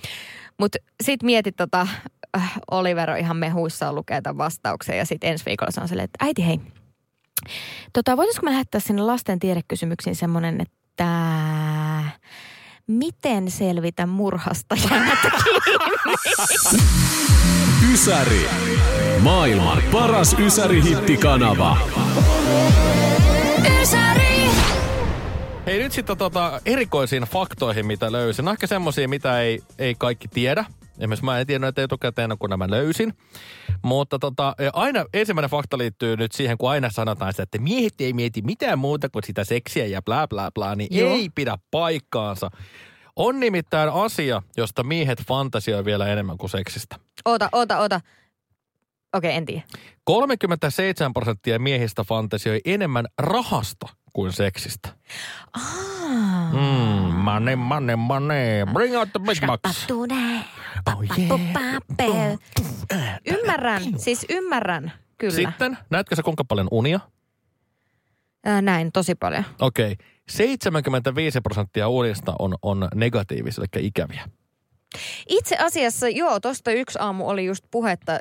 Mutta 0.59 0.79
sit 1.05 1.23
mietit 1.23 1.57
tota, 1.57 1.87
äh, 2.37 2.53
Oliver 2.71 3.11
on 3.11 3.19
ihan 3.19 3.37
mehuissaan 3.37 3.95
lukee 3.95 4.21
tämän 4.21 4.39
vastauksen 4.39 4.99
ja 4.99 5.05
sitten 5.05 5.31
ensi 5.31 5.45
viikolla 5.45 5.71
se 5.71 5.81
on 5.81 5.89
silleen, 5.89 6.05
että 6.05 6.25
äiti 6.25 6.47
hei, 6.47 6.61
tota, 7.93 8.17
voitaisiko 8.17 8.45
me 8.45 8.51
lähettää 8.51 8.81
sinne 8.81 9.03
lasten 9.03 9.39
tiedekysymyksiin 9.39 10.17
semmoinen, 10.17 10.61
että 10.61 11.09
miten 12.87 13.51
selvitä 13.51 14.07
murhasta 14.07 14.77
jäämättä 14.91 15.31
kiinni? 15.45 15.79
Ysäri. 17.99 18.47
Maailman 19.21 19.83
paras 19.93 20.37
Ysäri-hittikanava. 20.38 21.76
Hei 25.67 25.78
nyt 25.78 25.93
sitten 25.93 26.17
tota, 26.17 26.61
erikoisiin 26.67 27.23
faktoihin, 27.23 27.87
mitä 27.87 28.12
löysin. 28.12 28.49
On 28.49 28.52
ehkä 28.52 28.67
semmosia, 28.67 29.09
mitä 29.09 29.40
ei, 29.40 29.62
ei 29.78 29.95
kaikki 29.95 30.28
tiedä. 30.28 30.64
Esimerkiksi 30.99 31.25
mä 31.25 31.38
en 31.38 31.47
tiedä 31.47 31.59
näitä 31.59 31.83
etukäteen, 31.83 32.31
kun 32.38 32.50
nämä 32.50 32.71
löysin. 32.71 33.12
Mutta 33.83 34.19
tota, 34.19 34.55
aina 34.73 35.05
ensimmäinen 35.14 35.50
fakta 35.50 35.78
liittyy 35.78 36.17
nyt 36.17 36.33
siihen, 36.33 36.59
kun 36.59 36.71
aina 36.71 36.90
sanotaan 36.90 37.33
sitä, 37.33 37.43
että 37.43 37.59
miehet 37.59 38.00
ei 38.00 38.12
mieti 38.12 38.43
mitään 38.43 38.78
muuta 38.78 39.09
kuin 39.09 39.23
sitä 39.26 39.45
seksiä 39.45 39.87
ja 39.87 40.02
bla 40.02 40.28
bla 40.28 40.50
bla, 40.55 40.75
niin 40.75 40.88
Joo. 40.90 41.14
ei 41.14 41.31
pidä 41.35 41.59
paikkaansa. 41.71 42.50
On 43.19 43.41
nimittäin 43.41 43.91
asia, 43.93 44.43
josta 44.57 44.83
miehet 44.83 45.23
fantasioi 45.23 45.85
vielä 45.85 46.07
enemmän 46.07 46.39
kuin 46.39 46.51
seksistä. 46.51 46.97
Oota, 47.25 47.49
oota, 47.53 47.79
oota. 47.79 48.01
Okei, 49.15 49.35
en 49.35 49.47
tiedä. 49.47 49.63
37 50.05 51.13
prosenttia 51.13 51.59
miehistä 51.59 52.05
fantasioi 52.05 52.61
enemmän 52.65 53.07
rahasta 53.19 53.87
kuin 54.13 54.33
seksistä. 54.33 54.89
Ah. 55.53 56.53
Mm, 56.53 57.15
money, 57.15 57.57
money, 57.57 57.97
money. 57.97 58.67
Bring 58.73 58.97
out 58.97 59.09
the 59.13 59.21
big 59.21 59.47
bucks. 59.47 59.87
Oh, 60.87 61.19
yeah. 61.19 62.39
Ymmärrän, 63.27 63.83
siis 63.97 64.27
ymmärrän, 64.29 64.93
kyllä. 65.19 65.35
Sitten, 65.35 65.79
näetkö 65.91 66.17
sä 66.17 66.23
kuinka 66.23 66.45
paljon 66.45 66.69
unia? 66.71 67.01
Ää, 68.45 68.62
näin, 68.62 68.92
tosi 68.92 69.14
paljon. 69.14 69.45
Okei. 69.61 69.97
75 70.28 71.40
prosenttia 71.40 71.88
unista 71.88 72.35
on, 72.38 72.57
on 72.62 72.88
negatiivisia, 72.95 73.64
eli 73.75 73.87
ikäviä. 73.87 74.28
Itse 75.28 75.57
asiassa, 75.57 76.09
joo, 76.09 76.40
tosta 76.40 76.71
yksi 76.71 76.99
aamu 77.02 77.28
oli 77.28 77.45
just 77.45 77.64
puhetta. 77.71 78.18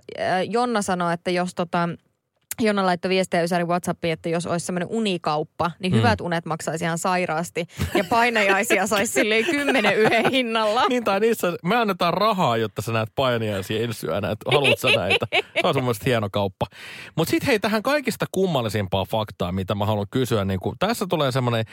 Jonna 0.50 0.82
sanoi, 0.82 1.14
että 1.14 1.32
jos 1.32 1.56
tota, 1.56 1.90
Jonna 2.62 2.86
laittoi 2.86 3.10
viestiä 3.10 3.42
Ysäri 3.42 3.64
Whatsappiin, 3.66 4.14
että 4.14 4.30
jos 4.30 4.46
olisi 4.46 4.66
semmoinen 4.66 4.88
unikauppa, 4.92 5.72
niin 5.80 5.94
Mm. 5.94 5.98
hyvät 5.98 6.22
unet 6.22 6.46
maksaisi 6.46 6.86
ihan 6.86 6.98
sairaasti. 6.98 7.66
Ja 7.96 8.04
painajaisia 8.04 8.88
saisi 8.88 9.14
silleen 9.14 9.46
kymmenen 9.46 9.96
yhden 9.96 10.32
hinnalla. 10.32 10.84
Niin 10.90 11.04
tai 11.04 11.20
niissä, 11.20 11.54
me 11.64 11.76
annetaan 11.76 12.14
rahaa, 12.14 12.58
jotta 12.58 12.82
sä 12.82 12.92
näet 12.92 13.10
painiaisia 13.16 13.84
ensi 13.84 14.08
yönä, 14.08 14.32
että 14.32 14.52
haluat 14.52 14.80
sä 14.80 14.88
näitä. 14.96 15.26
Se 15.62 15.68
on 15.68 15.76
mielestä 15.76 16.04
hieno 16.06 16.30
kauppa. 16.32 16.66
Mutta 17.16 17.32
sitten 17.32 17.48
hei, 17.48 17.60
tähän 17.60 17.84
kaikista 17.84 18.26
kummallisimpaa 18.32 19.06
faktaa, 19.06 19.52
mitä 19.52 19.76
mä 19.76 19.86
haluan 19.86 20.08
kysyä. 20.12 20.46
Niin 20.46 20.60
kun, 20.60 20.76
tässä 20.80 21.06
tulee 21.10 21.32
semmoinen 21.32 21.66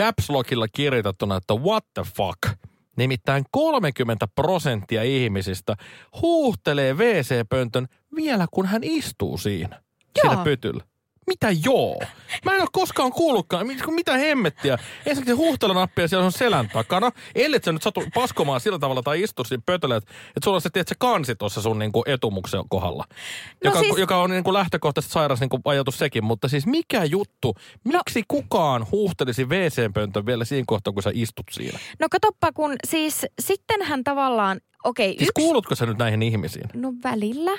caps 0.00 0.30
lockilla 0.30 0.66
kirjoitettuna, 0.68 1.36
että 1.36 1.54
what 1.54 1.84
the 1.94 2.02
fuck. 2.16 2.58
Nimittäin 2.96 3.44
30 3.50 4.26
prosenttia 4.34 5.02
ihmisistä 5.02 5.76
huuhtelee 6.22 6.92
WC-pöntön 6.94 7.86
vielä 8.16 8.46
kun 8.50 8.66
hän 8.66 8.84
istuu 8.84 9.38
siinä. 9.38 9.82
Siinä 10.20 10.34
Joo. 10.34 10.44
pytyllä. 10.44 10.84
Mitä 11.26 11.48
joo? 11.64 12.00
Mä 12.44 12.54
en 12.54 12.60
ole 12.60 12.68
koskaan 12.72 13.12
kuullutkaan. 13.12 13.66
Mit- 13.66 13.86
Mitä 13.90 14.16
hemmettiä? 14.18 14.78
Ensinnäkin 15.06 15.26
se 15.26 15.36
huuhtelonappi 15.36 16.02
ja 16.02 16.08
siellä 16.08 16.26
on 16.26 16.32
selän 16.32 16.68
takana. 16.68 17.10
Ellet 17.34 17.64
sä 17.64 17.72
nyt 17.72 17.82
satu 17.82 18.02
paskomaan 18.14 18.60
sillä 18.60 18.78
tavalla 18.78 19.02
tai 19.02 19.22
istu 19.22 19.44
siinä 19.44 19.62
pötöllä, 19.66 19.96
että, 19.96 20.10
sulla 20.44 20.54
on 20.54 20.60
se, 20.60 20.70
tiedät, 20.70 20.88
se 20.88 20.94
kansi 20.98 21.34
tuossa 21.36 21.62
sun 21.62 21.78
niinku 21.78 22.02
etumuksen 22.06 22.60
kohdalla. 22.68 23.04
No 23.08 23.70
joka, 23.70 23.80
siis- 23.80 23.98
joka 23.98 24.16
on 24.16 24.30
niinku 24.30 24.52
lähtökohtaisesti 24.52 25.12
sairas 25.12 25.40
niinku 25.40 25.60
ajatus 25.64 25.98
sekin. 25.98 26.24
Mutta 26.24 26.48
siis 26.48 26.66
mikä 26.66 27.04
juttu? 27.04 27.54
Miksi 27.84 28.22
kukaan 28.28 28.86
huuhtelisi 28.92 29.44
WC-pöntön 29.44 30.26
vielä 30.26 30.44
siinä 30.44 30.64
kohtaa, 30.66 30.92
kun 30.92 31.02
sä 31.02 31.10
istut 31.14 31.46
siinä? 31.50 31.78
No 32.00 32.08
katoppa, 32.10 32.52
kun 32.52 32.76
siis 32.88 33.26
sittenhän 33.40 34.04
tavallaan, 34.04 34.60
okei, 34.84 35.08
Siis 35.08 35.22
yksi... 35.22 35.32
kuulutko 35.42 35.74
sä 35.74 35.86
nyt 35.86 35.98
näihin 35.98 36.22
ihmisiin? 36.22 36.68
No 36.74 36.92
välillä. 37.04 37.52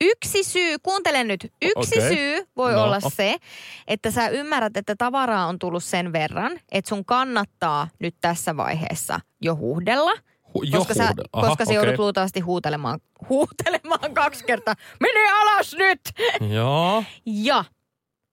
Yksi 0.00 0.44
syy, 0.44 0.76
kuuntele 0.82 1.24
nyt, 1.24 1.52
yksi 1.62 1.98
Okei. 1.98 2.14
syy 2.16 2.46
voi 2.56 2.72
No. 2.72 2.84
olla 2.84 3.00
se, 3.00 3.36
että 3.88 4.10
sä 4.10 4.28
ymmärrät, 4.28 4.76
että 4.76 4.96
tavaraa 4.96 5.46
on 5.46 5.58
tullut 5.58 5.84
sen 5.84 6.12
verran, 6.12 6.60
että 6.72 6.88
sun 6.88 7.04
kannattaa 7.04 7.88
nyt 7.98 8.14
tässä 8.20 8.56
vaiheessa 8.56 9.20
jo 9.42 9.56
huuhdella. 9.56 10.10
Hu- 10.48 10.70
jo 10.72 10.78
koska 10.78 10.94
sä, 10.94 11.06
huude- 11.06 11.22
Aha, 11.32 11.46
koska 11.48 11.64
sä 11.64 11.68
okei. 11.70 11.74
joudut 11.76 11.98
luultavasti 11.98 12.40
huutelemaan, 12.40 13.00
huutelemaan 13.28 14.14
kaksi 14.14 14.44
kertaa. 14.44 14.74
Mene 15.00 15.30
alas 15.32 15.74
nyt! 15.78 16.00
Joo. 16.54 17.04
Ja 17.26 17.64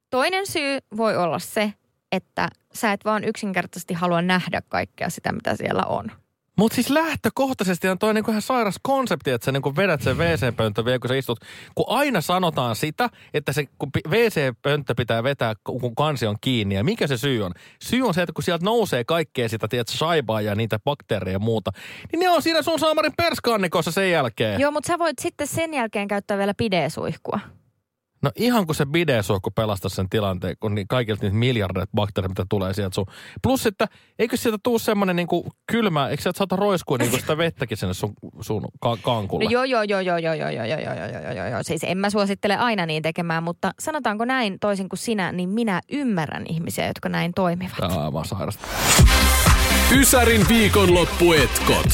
toinen 0.09 0.47
syy 0.47 0.79
voi 0.97 1.17
olla 1.17 1.39
se, 1.39 1.73
että 2.11 2.49
sä 2.73 2.91
et 2.91 3.05
vaan 3.05 3.23
yksinkertaisesti 3.23 3.93
halua 3.93 4.21
nähdä 4.21 4.61
kaikkea 4.69 5.09
sitä, 5.09 5.31
mitä 5.31 5.55
siellä 5.55 5.83
on. 5.83 6.11
Mutta 6.57 6.75
siis 6.75 6.89
lähtökohtaisesti 6.89 7.87
on 7.87 7.99
toi 7.99 8.13
niinku 8.13 8.31
ihan 8.31 8.41
sairas 8.41 8.75
konsepti, 8.81 9.31
että 9.31 9.45
sä 9.45 9.51
niinku 9.51 9.75
vedät 9.75 10.01
sen 10.01 10.17
WC-pönttö 10.17 10.85
vielä, 10.85 10.99
kun 10.99 11.07
sä 11.07 11.15
istut. 11.15 11.39
Kun 11.75 11.85
aina 11.87 12.21
sanotaan 12.21 12.75
sitä, 12.75 13.09
että 13.33 13.53
se 13.53 13.65
WC-pönttö 14.09 14.95
pitää 14.97 15.23
vetää, 15.23 15.53
kun 15.63 15.95
kansi 15.95 16.27
on 16.27 16.35
kiinni. 16.41 16.75
Ja 16.75 16.83
mikä 16.83 17.07
se 17.07 17.17
syy 17.17 17.43
on? 17.43 17.51
Syy 17.81 18.01
on 18.01 18.13
se, 18.13 18.21
että 18.21 18.33
kun 18.33 18.43
sieltä 18.43 18.65
nousee 18.65 19.03
kaikkea 19.03 19.49
sitä, 19.49 19.67
tiedät, 19.67 19.87
saibaa 19.87 20.41
ja 20.41 20.55
niitä 20.55 20.79
bakteereja 20.79 21.35
ja 21.35 21.39
muuta, 21.39 21.71
niin 22.11 22.19
ne 22.19 22.29
on 22.29 22.41
siinä 22.41 22.61
sun 22.61 22.79
saamarin 22.79 23.13
perskannikossa 23.17 23.91
sen 23.91 24.11
jälkeen. 24.11 24.61
Joo, 24.61 24.71
mutta 24.71 24.87
sä 24.87 24.99
voit 24.99 25.19
sitten 25.19 25.47
sen 25.47 25.73
jälkeen 25.73 26.07
käyttää 26.07 26.37
vielä 26.37 26.53
pidesuihkua. 26.53 27.39
No 28.25 28.31
ihan 28.35 28.65
kun 28.65 28.75
se 28.75 28.85
bidesuihku 28.85 29.51
pelastaa 29.51 29.89
sen 29.89 30.09
tilanteen, 30.09 30.55
kun 30.59 30.75
niin 30.75 30.87
kaikilta 30.87 31.23
niitä 31.23 31.37
miljardeja 31.37 31.85
bakteereja, 31.95 32.29
mitä 32.29 32.45
tulee 32.49 32.73
sieltä 32.73 32.95
sun. 32.95 33.05
Plus, 33.43 33.65
että 33.65 33.87
eikö 34.19 34.37
sieltä 34.37 34.57
tuu 34.63 34.79
semmoinen 34.79 35.15
niinku 35.15 35.53
kylmä, 35.71 36.07
eikö 36.09 36.23
sieltä 36.23 36.37
saata 36.37 36.55
roiskua 36.55 36.97
niinku 36.97 37.17
sitä 37.17 37.37
vettäkin 37.37 37.77
sinne 37.77 37.93
sun, 37.93 38.13
sun 38.41 38.67
ka- 38.79 38.97
kankulle? 39.01 39.45
No 39.45 39.51
joo, 39.51 39.63
joo, 39.63 39.83
joo, 39.83 39.99
joo, 39.99 40.17
joo, 40.17 40.33
joo, 40.35 40.49
joo, 40.49 40.65
joo, 40.65 40.79
joo, 40.79 41.21
joo, 41.21 41.33
joo, 41.33 41.47
joo. 41.47 41.59
Siis 41.63 41.83
en 41.83 41.97
mä 41.97 42.09
suosittele 42.09 42.57
aina 42.57 42.85
niin 42.85 43.03
tekemään, 43.03 43.43
mutta 43.43 43.71
sanotaanko 43.79 44.25
näin 44.25 44.59
toisin 44.59 44.89
kuin 44.89 44.99
sinä, 44.99 45.31
niin 45.31 45.49
minä 45.49 45.81
ymmärrän 45.91 46.45
ihmisiä, 46.49 46.87
jotka 46.87 47.09
näin 47.09 47.31
toimivat. 47.35 47.77
Tää 47.79 47.89
on 47.89 48.03
aivan 48.03 48.25
sairasta. 48.25 48.67
Ysärin 49.91 50.45
viikonloppuetkot. 50.49 51.87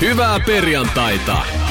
Hyvää 0.00 0.40
perjantaita. 0.40 1.61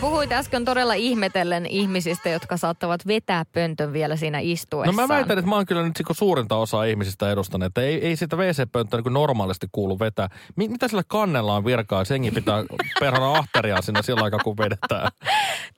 Puhuit 0.00 0.32
äsken 0.32 0.64
todella 0.64 0.94
ihmetellen 0.94 1.66
ihmisistä, 1.66 2.28
jotka 2.28 2.56
saattavat 2.56 3.06
vetää 3.06 3.44
pöntön 3.52 3.92
vielä 3.92 4.16
siinä 4.16 4.38
No 4.38 4.42
istuessaan. 4.46 4.96
mä 4.96 5.08
väitän, 5.08 5.38
että 5.38 5.48
mä 5.48 5.54
oon 5.56 5.66
kyllä 5.66 5.82
nyt 5.82 6.02
suurinta 6.12 6.56
osaa 6.56 6.84
ihmisistä 6.84 7.30
edustanut, 7.32 7.66
että 7.66 7.80
ei, 7.80 8.06
ei 8.06 8.16
sitä 8.16 8.36
WC-pönttöä 8.36 9.00
niin 9.00 9.12
normaalisti 9.12 9.66
kuulu 9.72 9.98
vetää. 9.98 10.28
Mi- 10.56 10.68
mitä 10.68 10.88
sillä 10.88 11.02
kannella 11.08 11.54
on 11.56 11.64
virkaa? 11.64 12.04
Sengi 12.04 12.30
pitää 12.30 12.64
perhana 13.00 13.32
ahteriaan 13.32 13.82
sinne 13.82 14.02
sillä 14.02 14.24
aikaa, 14.24 14.40
kun 14.44 14.56
vedetään. 14.56 15.08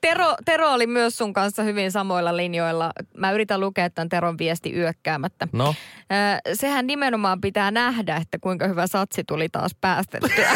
Tero, 0.00 0.35
Tero 0.45 0.73
oli 0.73 0.87
myös 0.87 1.19
sun 1.19 1.33
kanssa 1.33 1.62
hyvin 1.62 1.93
samoilla 1.93 2.37
linjoilla. 2.37 2.93
Mä 3.17 3.33
yritän 3.33 3.61
lukea 3.61 3.91
tämän 3.91 4.09
Teron 4.09 4.38
viesti 4.38 4.73
yökkäämättä. 4.75 5.49
No, 5.52 5.75
sehän 6.55 6.87
nimenomaan 6.87 7.41
pitää 7.41 7.71
nähdä, 7.71 8.17
että 8.17 8.38
kuinka 8.41 8.67
hyvä 8.69 8.87
satsi 8.87 9.25
tuli 9.25 9.49
taas 9.49 9.75
päästettyä. 9.81 10.50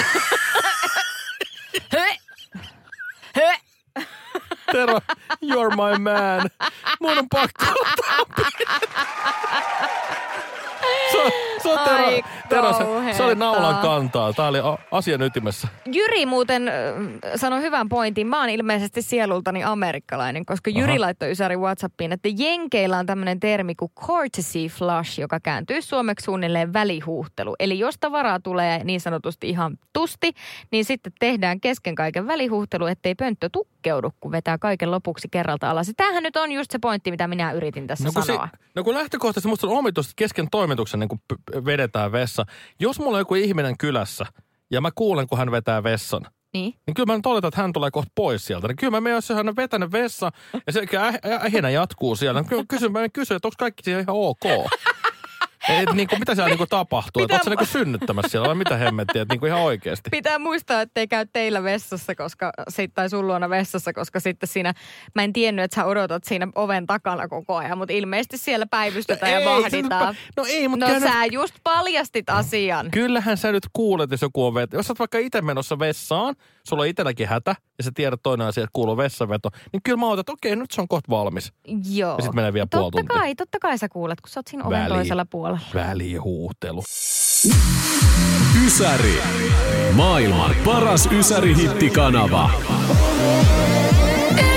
Tero, 4.76 5.00
you're 5.40 5.70
my 5.76 5.96
man. 5.96 6.50
Mun 7.00 7.18
on 7.18 7.28
pakko 7.34 7.64
ottaa 7.64 8.24
Se, 11.12 11.18
on- 11.24 11.32
se 11.62 11.68
on 11.68 11.78
Tero, 11.84 12.22
Tero 12.56 12.72
se, 12.72 13.12
se 13.16 13.22
oli 13.22 13.34
naulan 13.34 13.76
kantaa. 13.76 14.32
Tää 14.32 14.48
oli 14.48 14.58
asian 14.90 15.22
ytimessä. 15.22 15.68
Jyri 15.92 16.26
muuten 16.26 16.70
sanoi 17.36 17.60
hyvän 17.60 17.88
pointin. 17.88 18.26
Mä 18.26 18.40
oon 18.40 18.48
ilmeisesti 18.48 19.02
sielultani 19.02 19.64
amerikkalainen, 19.64 20.46
koska 20.46 20.70
Jyri 20.70 20.92
Aha. 20.92 21.00
laittoi 21.00 21.30
Ysäri 21.30 21.56
Whatsappiin, 21.56 22.12
että 22.12 22.28
Jenkeillä 22.36 22.98
on 22.98 23.06
tämmöinen 23.06 23.40
termi 23.40 23.74
kuin 23.74 23.92
courtesy 24.06 24.68
flush, 24.68 25.20
joka 25.20 25.40
kääntyy 25.40 25.82
suomeksi 25.82 26.24
suunnilleen 26.24 26.72
välihuuhtelu. 26.72 27.54
Eli 27.58 27.78
jos 27.78 27.94
tavaraa 28.00 28.40
tulee 28.40 28.84
niin 28.84 29.00
sanotusti 29.00 29.48
ihan 29.48 29.78
tusti, 29.92 30.32
niin 30.70 30.84
sitten 30.84 31.12
tehdään 31.18 31.60
kesken 31.60 31.94
kaiken 31.94 32.26
välihuuhtelu, 32.26 32.86
ettei 32.86 33.14
pönttö 33.14 33.48
tukkeudu, 33.52 34.10
kun 34.20 34.32
vetää 34.32 34.58
kaiken 34.58 34.90
lopuksi 34.90 35.28
kerralta 35.30 35.70
alas. 35.70 35.92
Tämähän 35.96 36.22
nyt 36.22 36.36
on 36.36 36.52
just 36.52 36.70
se 36.70 36.78
pointti, 36.78 37.10
mitä 37.10 37.28
minä 37.28 37.52
yritin 37.52 37.86
tässä 37.86 38.04
No 38.04 38.22
sanoa. 38.22 38.48
Se, 38.52 38.58
no 38.74 38.84
kun 38.84 38.94
lähtökohtaisesti 38.94 39.48
musta 39.48 39.66
on 39.66 39.72
omituista, 39.72 40.10
että 40.10 40.18
kesken 40.18 40.50
toimituksen 40.50 41.00
niin 41.00 41.08
vedetään 41.64 42.12
vessa. 42.12 42.45
Jos 42.80 42.98
mulla 42.98 43.12
on 43.16 43.20
joku 43.20 43.34
ihminen 43.34 43.78
kylässä 43.78 44.26
ja 44.70 44.80
mä 44.80 44.90
kuulen, 44.94 45.26
kun 45.26 45.38
hän 45.38 45.50
vetää 45.50 45.82
vessan, 45.82 46.22
Niin. 46.54 46.74
niin 46.86 46.94
kyllä 46.94 47.06
mä 47.12 47.16
nyt 47.16 47.26
oletan, 47.26 47.48
että 47.48 47.62
hän 47.62 47.72
tulee 47.72 47.90
kohta 47.90 48.12
pois 48.14 48.46
sieltä. 48.46 48.68
Niin 48.68 48.76
kyllä 48.76 48.90
mä 48.90 49.00
menen, 49.00 49.14
jos 49.14 49.28
hän 49.28 49.48
on 49.48 49.56
vetänyt 49.56 49.92
vessa 49.92 50.30
ja 50.66 50.72
se 50.72 50.80
äh- 50.80 51.44
ähinä 51.44 51.70
jatkuu 51.70 52.16
siellä. 52.16 52.40
Niin 52.40 52.48
kyllä 52.48 52.64
kysyn, 52.68 52.92
mä 52.92 53.08
kysyn, 53.08 53.36
että 53.36 53.48
onko 53.48 53.54
kaikki 53.58 53.82
siellä 53.82 54.02
ihan 54.02 54.16
ok. 54.16 54.40
Et, 55.68 55.92
niin 55.94 56.08
kuin, 56.08 56.18
mitä 56.18 56.34
siellä 56.34 56.48
niin 56.48 56.58
kuin 56.58 56.68
tapahtuu? 56.68 57.22
Oletko 57.22 57.44
sä 57.44 57.50
niin 57.50 57.58
kuin 57.58 57.66
synnyttämässä 57.68 58.28
siellä 58.28 58.46
vai 58.48 58.54
mitä 58.54 58.76
hemmettiä? 58.76 59.22
Että 59.22 59.34
niin 59.34 59.40
kuin 59.40 59.48
ihan 59.48 59.62
oikeasti. 59.62 60.10
Pitää 60.10 60.38
muistaa, 60.38 60.80
että 60.80 61.00
ei 61.00 61.08
käy 61.08 61.26
teillä 61.32 61.62
vessassa, 61.62 62.14
koska, 62.14 62.52
tai 62.94 63.10
sun 63.10 63.26
luona 63.26 63.50
vessassa, 63.50 63.92
koska 63.92 64.20
sitten 64.20 64.48
siinä, 64.48 64.74
mä 65.14 65.22
en 65.22 65.32
tiennyt, 65.32 65.64
että 65.64 65.74
sä 65.74 65.84
odotat 65.84 66.24
siinä 66.24 66.48
oven 66.54 66.86
takana 66.86 67.28
koko 67.28 67.56
ajan, 67.56 67.78
mutta 67.78 67.92
ilmeisesti 67.94 68.38
siellä 68.38 68.66
päivystetään 68.66 69.32
ja 69.32 69.38
Ei, 69.38 69.46
vahditaan. 69.46 70.14
se- 70.14 70.20
No 70.36 70.44
ei, 70.48 70.68
mutta 70.68 70.86
No 70.86 70.94
kyllä 70.94 71.06
nyt- 71.06 71.14
sä 71.18 71.24
just 71.24 71.54
paljastit 71.64 72.30
asian. 72.30 72.90
Kyllähän 72.90 73.36
sä 73.36 73.52
nyt 73.52 73.66
kuulet, 73.72 74.10
jos 74.10 74.22
joku 74.22 74.46
on 74.46 74.54
veto. 74.54 74.76
Jos 74.76 74.86
sä 74.86 74.90
oot 74.92 74.98
vaikka 74.98 75.18
itse 75.18 75.40
menossa 75.40 75.78
vessaan, 75.78 76.34
sulla 76.66 76.82
on 76.82 76.86
itselläkin 76.88 77.28
hätä, 77.28 77.56
ja 77.78 77.84
sä 77.84 77.90
tiedät 77.94 78.20
toinen 78.22 78.46
asia, 78.46 78.62
että 78.64 78.70
kuuluu 78.72 78.96
vessanveto, 78.96 79.48
niin 79.72 79.80
kyllä 79.84 79.98
mä 79.98 80.06
otan, 80.06 80.20
että 80.20 80.32
okei, 80.32 80.56
nyt 80.56 80.70
se 80.70 80.80
on 80.80 80.88
kohta 80.88 81.10
valmis. 81.10 81.52
Joo. 81.90 82.14
Ja 82.18 82.24
sit 82.24 82.34
menee 82.34 82.52
vielä 82.52 82.66
puoli 82.70 82.84
Totta 82.84 82.98
tuntia. 82.98 83.18
kai, 83.18 83.34
totta 83.34 83.58
kai 83.58 83.78
sä 83.78 83.88
kuulet, 83.88 84.20
kun 84.20 84.30
sä 84.30 84.40
oot 84.40 84.46
siinä 84.46 84.64
oven 84.64 84.80
Väli- 84.84 84.88
toisella 84.94 85.24
puolella. 85.30 85.60
Välihuutelu. 85.74 86.82
Ysäri. 88.66 89.18
Maailman 89.92 90.54
paras 90.64 91.06
Ysäri-hittikanava. 91.10 92.50
Mä 94.36 94.56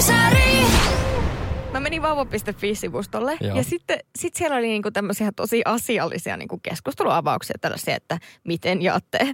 menin 1.99 2.17
vauva.fi-sivustolle 2.17 3.37
Joo. 3.41 3.57
ja 3.57 3.63
sitten 3.63 3.99
sit 4.15 4.35
siellä 4.35 4.57
oli 4.57 4.67
niinku 4.67 4.91
tämmöisiä 4.91 5.31
tosi 5.35 5.61
asiallisia 5.65 6.37
niinku 6.37 6.59
keskusteluavauksia 6.63 7.55
tällaisia, 7.61 7.95
että 7.95 8.19
miten 8.43 8.81
jaatte 8.81 9.33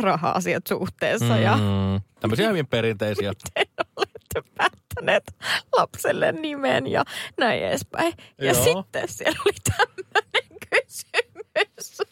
raha-asiat 0.00 0.66
suhteessa 0.66 1.36
ja 1.36 1.56
Mm, 1.56 2.00
tämmöisiä 2.20 2.48
hyvin 2.48 2.66
perinteisiä. 2.66 3.32
miten 3.58 3.66
olette 3.96 4.42
päättäneet 4.56 5.34
lapselle 5.76 6.32
nimen 6.32 6.86
ja 6.86 7.04
näin 7.38 7.62
edespäin. 7.62 8.12
Ja 8.38 8.52
Joo. 8.52 8.64
sitten 8.64 9.08
siellä 9.08 9.40
oli 9.46 9.54
tämmöinen 9.76 10.58
kysymys. 10.70 11.98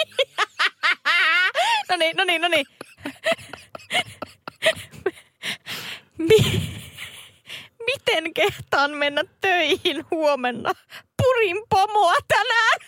No 1.90 1.96
niin, 1.96 2.16
no 2.16 2.24
niin, 2.24 2.42
no 2.42 2.48
niin. 2.48 2.66
Kehtaan 8.80 8.98
mennä 8.98 9.22
töihin 9.40 10.04
huomenna? 10.10 10.72
Purin 11.16 11.56
pomoa 11.70 12.14
tänään. 12.28 12.78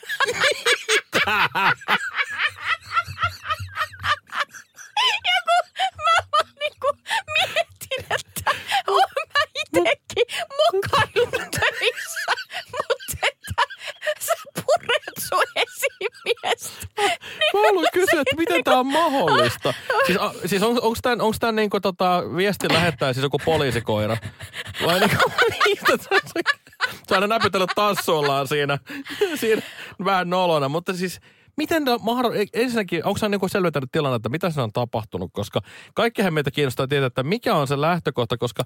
Siis, 20.07 20.19
a, 20.19 20.33
siis 20.47 20.63
on, 20.63 20.71
onko 20.71 20.99
tämän, 21.03 21.21
onks 21.21 21.39
tämän 21.39 21.57
niinku 21.57 21.81
tota, 21.81 22.23
viestin 22.37 22.73
lähettää 22.73 23.13
siis 23.13 23.23
joku 23.23 23.39
poliisikoira? 23.45 24.17
Vai 24.87 25.01
niinku, 25.01 25.17
tässä 25.87 26.15
Se 27.07 27.15
aina 27.15 27.27
näpytellyt 27.27 27.71
tassuillaan 27.75 28.49
siinä, 28.49 28.79
siinä 29.35 29.63
vähän 30.05 30.31
nolona, 30.31 30.69
mutta 30.69 30.95
siis 30.95 31.21
miten 31.57 31.85
mahdollista, 32.01 32.59
ensinnäkin, 32.59 33.07
onko 33.07 33.19
sä 33.19 33.29
niinku 33.29 33.49
selventänyt 33.49 33.93
tilannetta, 33.93 34.29
mitä 34.29 34.51
se 34.51 34.61
on 34.61 34.73
tapahtunut, 34.73 35.31
koska 35.33 35.61
kaikkihan 35.95 36.35
meitä 36.35 36.51
kiinnostaa 36.51 36.87
tietää, 36.87 37.07
että 37.07 37.23
mikä 37.23 37.55
on 37.55 37.67
se 37.67 37.81
lähtökohta, 37.81 38.37
koska 38.37 38.65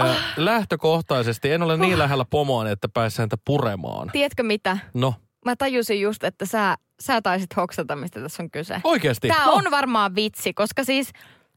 äh, 0.00 0.16
lähtökohtaisesti 0.36 1.50
en 1.50 1.62
ole 1.62 1.76
niin 1.76 1.98
lähellä 1.98 2.24
pomoa, 2.30 2.70
että 2.70 2.88
pääsen 2.94 3.22
häntä 3.22 3.36
puremaan. 3.44 4.10
Tiedätkö 4.12 4.42
mitä? 4.42 4.78
No, 4.94 5.14
Mä 5.44 5.56
tajusin 5.56 6.00
just, 6.00 6.24
että 6.24 6.46
sä, 6.46 6.76
sä 7.00 7.22
taisit 7.22 7.56
hoksata, 7.56 7.96
mistä 7.96 8.20
tässä 8.20 8.42
on 8.42 8.50
kyse. 8.50 8.80
oikeasti. 8.84 9.28
Tämä 9.28 9.46
no. 9.46 9.52
on 9.52 9.64
varmaan 9.70 10.14
vitsi, 10.14 10.54
koska 10.54 10.84
siis 10.84 11.12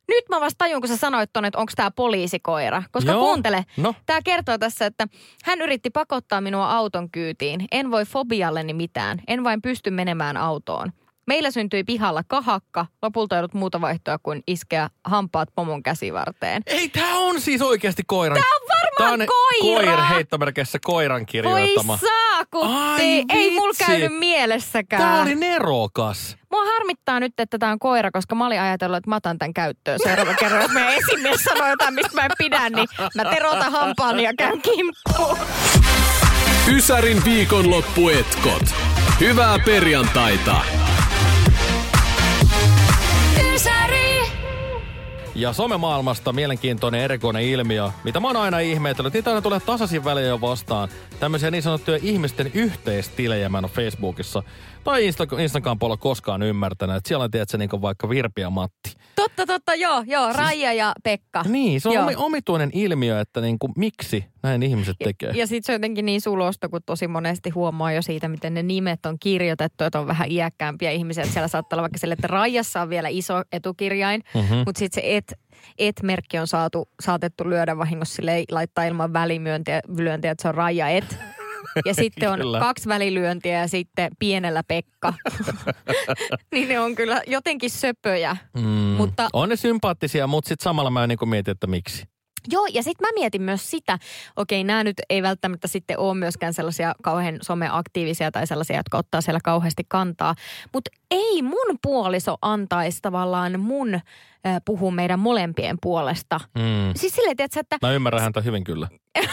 nyt 0.07 0.29
mä 0.29 0.39
vasta 0.39 0.57
tajun, 0.57 0.81
kun 0.81 0.87
sä 0.87 0.97
sanoit 0.97 1.29
ton, 1.33 1.45
että 1.45 1.59
onko 1.59 1.71
tämä 1.75 1.91
poliisikoira. 1.91 2.83
Koska 2.91 3.11
Joo. 3.11 3.19
kuuntele, 3.25 3.65
No. 3.77 3.95
tämä 4.05 4.21
kertoo 4.21 4.57
tässä, 4.57 4.85
että 4.85 5.07
hän 5.43 5.61
yritti 5.61 5.89
pakottaa 5.89 6.41
minua 6.41 6.71
auton 6.71 7.11
kyytiin. 7.11 7.65
En 7.71 7.91
voi 7.91 8.05
fobialleni 8.05 8.73
mitään, 8.73 9.21
en 9.27 9.43
vain 9.43 9.61
pysty 9.61 9.91
menemään 9.91 10.37
autoon. 10.37 10.91
Meillä 11.27 11.51
syntyi 11.51 11.83
pihalla 11.83 12.21
kahakka, 12.27 12.85
lopulta 13.01 13.35
ei 13.35 13.39
ollut 13.39 13.53
muuta 13.53 13.81
vaihtoa 13.81 14.17
kuin 14.23 14.43
iskeä 14.47 14.89
hampaat 15.03 15.49
pomon 15.55 15.83
käsivarteen. 15.83 16.61
Ei, 16.65 16.89
tää 16.89 17.15
on 17.17 17.41
siis 17.41 17.61
oikeasti 17.61 18.03
koiran. 18.07 18.37
Tää 18.41 18.55
on 18.61 18.67
varmaan 19.07 19.27
koira. 19.27 19.91
Koir 19.91 20.01
heittomerkissä 20.01 20.79
koiran 20.85 21.19
Voi 21.19 21.25
kirjoittama. 21.25 21.97
saakutti! 21.97 22.73
Ai 22.73 23.23
Ei 23.29 23.51
mulla 23.51 23.73
käynyt 23.77 24.19
mielessäkään. 24.19 25.01
Tää 25.01 25.21
oli 25.21 25.35
nerokas. 25.35 26.37
Mua 26.51 26.65
harmittaa 26.65 27.19
nyt, 27.19 27.33
että 27.39 27.57
tämä 27.59 27.71
on 27.71 27.79
koira, 27.79 28.11
koska 28.11 28.35
mä 28.35 28.45
olin 28.47 28.61
ajatellut, 28.61 28.97
että 28.97 29.09
mä 29.09 29.15
otan 29.15 29.37
tämän 29.37 29.53
käyttöön 29.53 29.99
seuraava 30.03 30.33
kerran. 30.39 30.61
Jos 30.61 30.71
meidän 30.71 30.93
esimies 30.93 31.43
sanoo 31.43 31.67
jotain, 31.69 31.93
mistä 31.93 32.15
mä 32.15 32.21
en 32.25 32.31
pidä, 32.37 32.69
niin 32.69 32.87
mä 33.15 33.25
terotan 33.25 33.71
hampaani 33.71 34.23
ja 34.23 34.33
käyn 34.37 34.61
kimppuun. 34.61 35.37
Ysärin 36.75 37.25
viikonloppuetkot. 37.25 38.63
Hyvää 39.19 39.59
perjantaita. 39.65 40.61
Ja 45.35 45.53
somemaailmasta 45.53 46.33
mielenkiintoinen 46.33 47.01
erikoinen 47.01 47.43
ilmiö, 47.43 47.89
mitä 48.03 48.19
mä 48.19 48.27
oon 48.27 48.37
aina 48.37 48.59
ihmetellyt. 48.59 49.13
Niitä 49.13 49.29
aina 49.29 49.41
tulee 49.41 49.59
tasaisin 49.59 50.03
väliin 50.03 50.27
jo 50.27 50.41
vastaan. 50.41 50.89
Tämmöisiä 51.19 51.51
niin 51.51 51.63
sanottuja 51.63 51.99
ihmisten 52.01 52.51
yhteistilejä 52.53 53.49
mä 53.49 53.57
en 53.57 53.63
Facebookissa 53.63 54.43
tai 54.85 55.09
Insta- 55.09 55.39
Instagram 55.41 55.79
puolella 55.79 55.97
koskaan 55.97 56.43
ymmärtänyt. 56.43 56.95
Että 56.95 57.07
siellä 57.07 57.23
on 57.23 57.31
tiedätkö, 57.31 57.57
niin 57.57 57.69
vaikka 57.81 58.09
Virpi 58.09 58.41
ja 58.41 58.49
Matti. 58.49 58.95
Totta, 59.15 59.45
totta, 59.45 59.75
joo, 59.75 60.03
joo. 60.07 60.33
Raija 60.33 60.73
ja 60.73 60.93
Pekka. 61.03 61.43
Niin, 61.47 61.81
se 61.81 61.89
on 61.89 61.95
Joo. 61.95 62.03
omi, 62.03 62.13
omituinen 62.15 62.69
ilmiö, 62.73 63.19
että 63.19 63.41
niin 63.41 63.59
kuin, 63.59 63.71
miksi 63.77 64.25
näin 64.43 64.63
ihmiset 64.63 64.95
tekee. 65.03 65.29
Ja 65.29 65.47
sitten 65.47 65.63
se 65.65 65.71
on 65.71 65.75
jotenkin 65.75 66.05
niin 66.05 66.21
sulosta, 66.21 66.69
kun 66.69 66.81
tosi 66.85 67.07
monesti 67.07 67.49
huomaa 67.49 67.91
jo 67.91 68.01
siitä, 68.01 68.27
miten 68.27 68.53
ne 68.53 68.63
nimet 68.63 69.05
on 69.05 69.17
kirjoitettu, 69.19 69.83
että 69.83 69.99
on 69.99 70.07
vähän 70.07 70.31
iäkkäämpiä 70.31 70.91
ihmisiä. 70.91 71.23
Että 71.23 71.33
siellä 71.33 71.47
saattaa 71.47 71.75
olla 71.77 71.81
vaikka 71.81 71.97
sille, 71.99 72.13
että 72.13 72.27
Raijassa 72.27 72.81
on 72.81 72.89
vielä 72.89 73.07
iso 73.09 73.43
etukirjain, 73.51 74.21
Mhm. 74.35 74.53
mutta 74.55 74.79
sitten 74.79 75.03
se 75.03 75.15
et, 75.17 75.33
et-merkki 75.79 76.37
on 76.39 76.47
saatu, 76.47 76.89
saatettu 77.01 77.49
lyödä 77.49 77.77
vahingossa 77.77 78.15
sille 78.15 78.43
laittaa 78.51 78.83
ilman 78.85 79.13
välilyöntiä, 79.13 79.81
lyöntiä, 79.97 80.31
että 80.31 80.41
se 80.41 80.47
on 80.47 80.55
Raija 80.55 80.89
et. 80.89 81.17
Ja 81.85 81.93
sitten 81.93 82.31
on 82.31 82.39
Kyllä. 82.39 82.59
kaksi 82.59 82.89
välilyöntiä 82.89 83.59
ja 83.59 83.67
sitten 83.67 84.11
pienellä 84.19 84.63
Pekka. 84.67 85.13
niin 86.53 86.67
ne 86.67 86.79
on 86.79 86.95
kyllä 86.95 87.21
jotenkin 87.27 87.69
söpöjä. 87.69 88.37
Mm. 88.53 88.63
Mutta 88.97 89.29
On 89.33 89.49
ne 89.49 89.55
sympaattisia, 89.55 90.27
mutta 90.27 90.47
sitten 90.47 90.63
samalla 90.63 90.89
mä 90.89 91.07
niin 91.07 91.29
mietin, 91.29 91.51
että 91.51 91.67
miksi. 91.67 92.03
Joo, 92.51 92.67
ja 92.73 92.83
sitten 92.83 93.07
mä 93.07 93.19
mietin 93.19 93.41
myös 93.41 93.71
sitä, 93.71 93.99
okei, 94.35 94.63
nämä 94.63 94.83
nyt 94.83 94.95
ei 95.09 95.21
välttämättä 95.21 95.67
sitten 95.67 95.99
ole 95.99 96.13
myöskään 96.13 96.53
sellaisia 96.53 96.93
kauhean 97.03 97.37
someaktiivisia 97.41 98.31
tai 98.31 98.47
sellaisia, 98.47 98.77
jotka 98.77 98.97
ottaa 98.97 99.21
siellä 99.21 99.39
kauheasti 99.43 99.83
kantaa, 99.87 100.35
mutta 100.73 100.91
ei 101.11 101.41
mun 101.41 101.77
puoliso 101.81 102.37
antaisi 102.41 102.99
tavallaan 103.01 103.59
mun 103.59 103.95
äh, 103.95 104.01
puhua 104.65 104.91
meidän 104.91 105.19
molempien 105.19 105.77
puolesta. 105.81 106.39
Mm. 106.55 106.93
Siis 106.95 107.15
silleen, 107.15 107.37
tiedätkö, 107.37 107.59
että, 107.59 107.77
Mä 107.81 107.93
ymmärrän 107.93 108.21
häntä 108.21 108.41
hyvin 108.41 108.63
kyllä. 108.63 108.87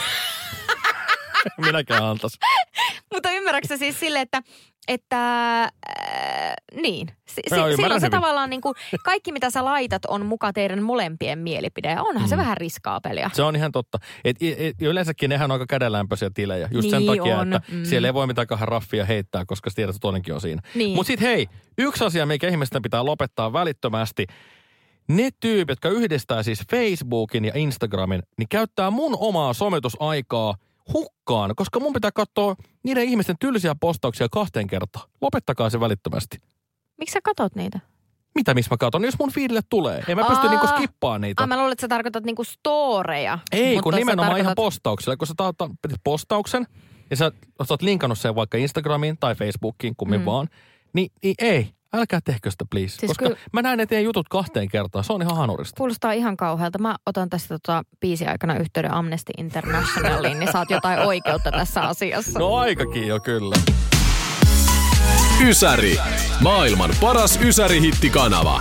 Minäkään 1.67 2.05
antais. 2.05 2.39
mutta 3.13 3.31
ymmärrätkö 3.31 3.77
siis 3.77 4.01
silleen, 4.01 4.23
että, 4.23 4.43
että 4.89 5.63
äh, 5.63 5.71
niin. 6.75 7.09
Si- 7.29 7.43
si- 7.49 7.77
silloin 7.77 8.01
se 8.01 8.11
tavallaan 8.11 8.51
niin 8.51 8.61
kuin, 8.61 8.75
kaikki 9.05 9.33
mitä 9.33 9.51
sä 9.51 9.65
laitat 9.65 10.05
on 10.05 10.27
muka 10.27 10.53
teidän 10.53 10.83
molempien 10.83 11.39
mielipide. 11.39 11.91
Ja 11.91 12.03
onhan 12.03 12.25
mm. 12.25 12.29
se 12.29 12.37
vähän 12.37 12.57
riskaapelia. 12.57 13.31
Se 13.33 13.43
on 13.43 13.57
ihan 13.57 13.73
totta. 13.73 13.99
Et, 14.25 14.37
et, 14.41 14.83
yleensäkin 14.83 15.31
nehän 15.31 15.51
on 15.51 15.53
aika 15.53 15.67
kädenlämpöisiä 15.69 16.31
tilejä. 16.35 16.69
Just 16.71 16.91
sen 16.91 16.99
Niin 16.99 17.19
takia, 17.19 17.39
on, 17.39 17.53
että 17.53 17.73
mm. 17.73 17.85
siellä 17.85 18.09
ei 18.09 18.15
voi 18.15 18.27
mitään 18.27 18.47
kahden 18.47 18.69
raffia 18.69 19.05
heittää, 19.05 19.45
koska 19.47 19.71
sä 19.71 19.75
tiedät, 19.75 19.95
että 19.95 20.01
toinenkin 20.01 20.35
on 20.35 20.41
siinä. 20.41 20.63
Niin. 20.75 20.97
Mutta 20.97 21.07
sitten 21.07 21.29
hei, 21.29 21.47
yksi 21.79 22.05
asia, 22.05 22.27
mikä 22.27 22.49
ihmisten 22.49 22.83
pitää 22.83 23.05
lopettaa 23.05 23.53
välittömästi. 23.53 24.27
Ne 25.09 25.29
tyypit, 25.41 25.69
jotka 25.69 25.89
yhdistää 25.89 26.43
siis 26.43 26.63
Facebookin 26.71 27.45
ja 27.45 27.53
Instagramin, 27.55 28.23
niin 28.39 28.49
käyttää 28.49 28.91
mun 28.91 29.17
omaa 29.21 29.53
sometusaikaa 29.53 30.55
hukkaan, 30.93 31.53
koska 31.57 31.81
mun 31.81 31.93
pitää 31.93 32.11
katsoa 32.15 32.57
niiden 32.83 33.05
ihmisten 33.05 33.37
tylsiä 33.41 33.75
postauksia 33.81 34.29
kahteen 34.31 34.67
kertaan. 34.67 35.09
Lopettakaa 35.21 35.71
se 35.71 35.81
välittömästi. 35.81 36.39
Miksi 36.99 37.13
sä 37.13 37.21
katot 37.25 37.55
niitä? 37.55 37.81
Mitä, 38.35 38.55
missä 38.55 38.71
mä 38.71 38.77
katson? 38.77 39.05
Jos 39.05 39.19
mun 39.19 39.33
feedille 39.33 39.61
tulee. 39.71 40.05
En 40.09 40.17
mä 40.19 40.25
pysty 40.29 40.47
Aa. 40.47 40.51
niinku 40.53 40.67
skippaamaan 40.67 41.21
niitä. 41.21 41.43
Ah, 41.43 41.49
mä 41.49 41.57
luulen, 41.57 41.73
että 41.73 41.81
sä 41.81 41.89
tarkoitat 41.89 42.25
niinku 42.25 42.45
storeja. 42.45 43.39
Ei, 43.53 43.79
kun 43.79 43.95
nimenomaan 43.95 44.39
ihan 44.39 44.51
tarkoitat- 44.53 44.55
postauksella. 44.65 45.17
Kun 45.17 45.27
sä 45.27 45.35
taat 45.37 45.57
postauksen 46.05 46.67
ja 47.11 47.17
sä, 47.17 47.33
sä 47.69 47.75
oot 47.75 47.83
linkannut 47.83 48.19
sen 48.19 48.35
vaikka 48.35 48.59
Instagramiin 48.59 49.17
tai 49.21 49.35
Facebookiin, 49.35 49.95
kummin 49.97 50.21
Mm. 50.21 50.25
vaan, 50.27 50.49
niin, 50.93 51.11
niin 51.23 51.35
ei. 51.39 51.71
Älkää 51.95 52.21
tehkö 52.25 52.51
sitä, 52.51 52.65
please. 52.71 52.89
Siis 52.97 53.11
Koska 53.11 53.25
kyllä- 53.25 53.39
mä 53.53 53.63
näen 53.63 53.79
ne 53.79 53.87
teidän 53.87 54.05
jutut 54.05 54.29
kahteen 54.29 54.69
kertaan. 54.69 55.05
Se 55.05 55.13
on 55.13 55.23
ihan 55.23 55.37
hanurista. 55.37 55.79
Kuulostaa 55.79 56.13
ihan 56.13 56.37
kauhealta. 56.37 56.79
Mä 56.79 56.97
otan 57.07 57.31
tästä 57.31 57.49
tota, 57.49 57.83
biisi 58.01 58.27
aikana 58.27 58.57
yhteyden 58.57 58.95
Amnesty 58.95 59.33
Internationaliin, 59.39 60.39
niin 60.41 60.53
saat 60.53 60.71
jotain 60.71 60.99
oikeutta 60.99 61.51
tässä 61.51 61.81
asiassa. 61.83 62.39
No 62.39 62.55
aikakin 62.57 63.07
jo 63.07 63.21
kyllä. 63.21 63.57
Ysäri. 65.47 65.99
Maailman 66.41 66.91
paras 67.01 67.41
Ysäri-hittikanava. 67.41 68.61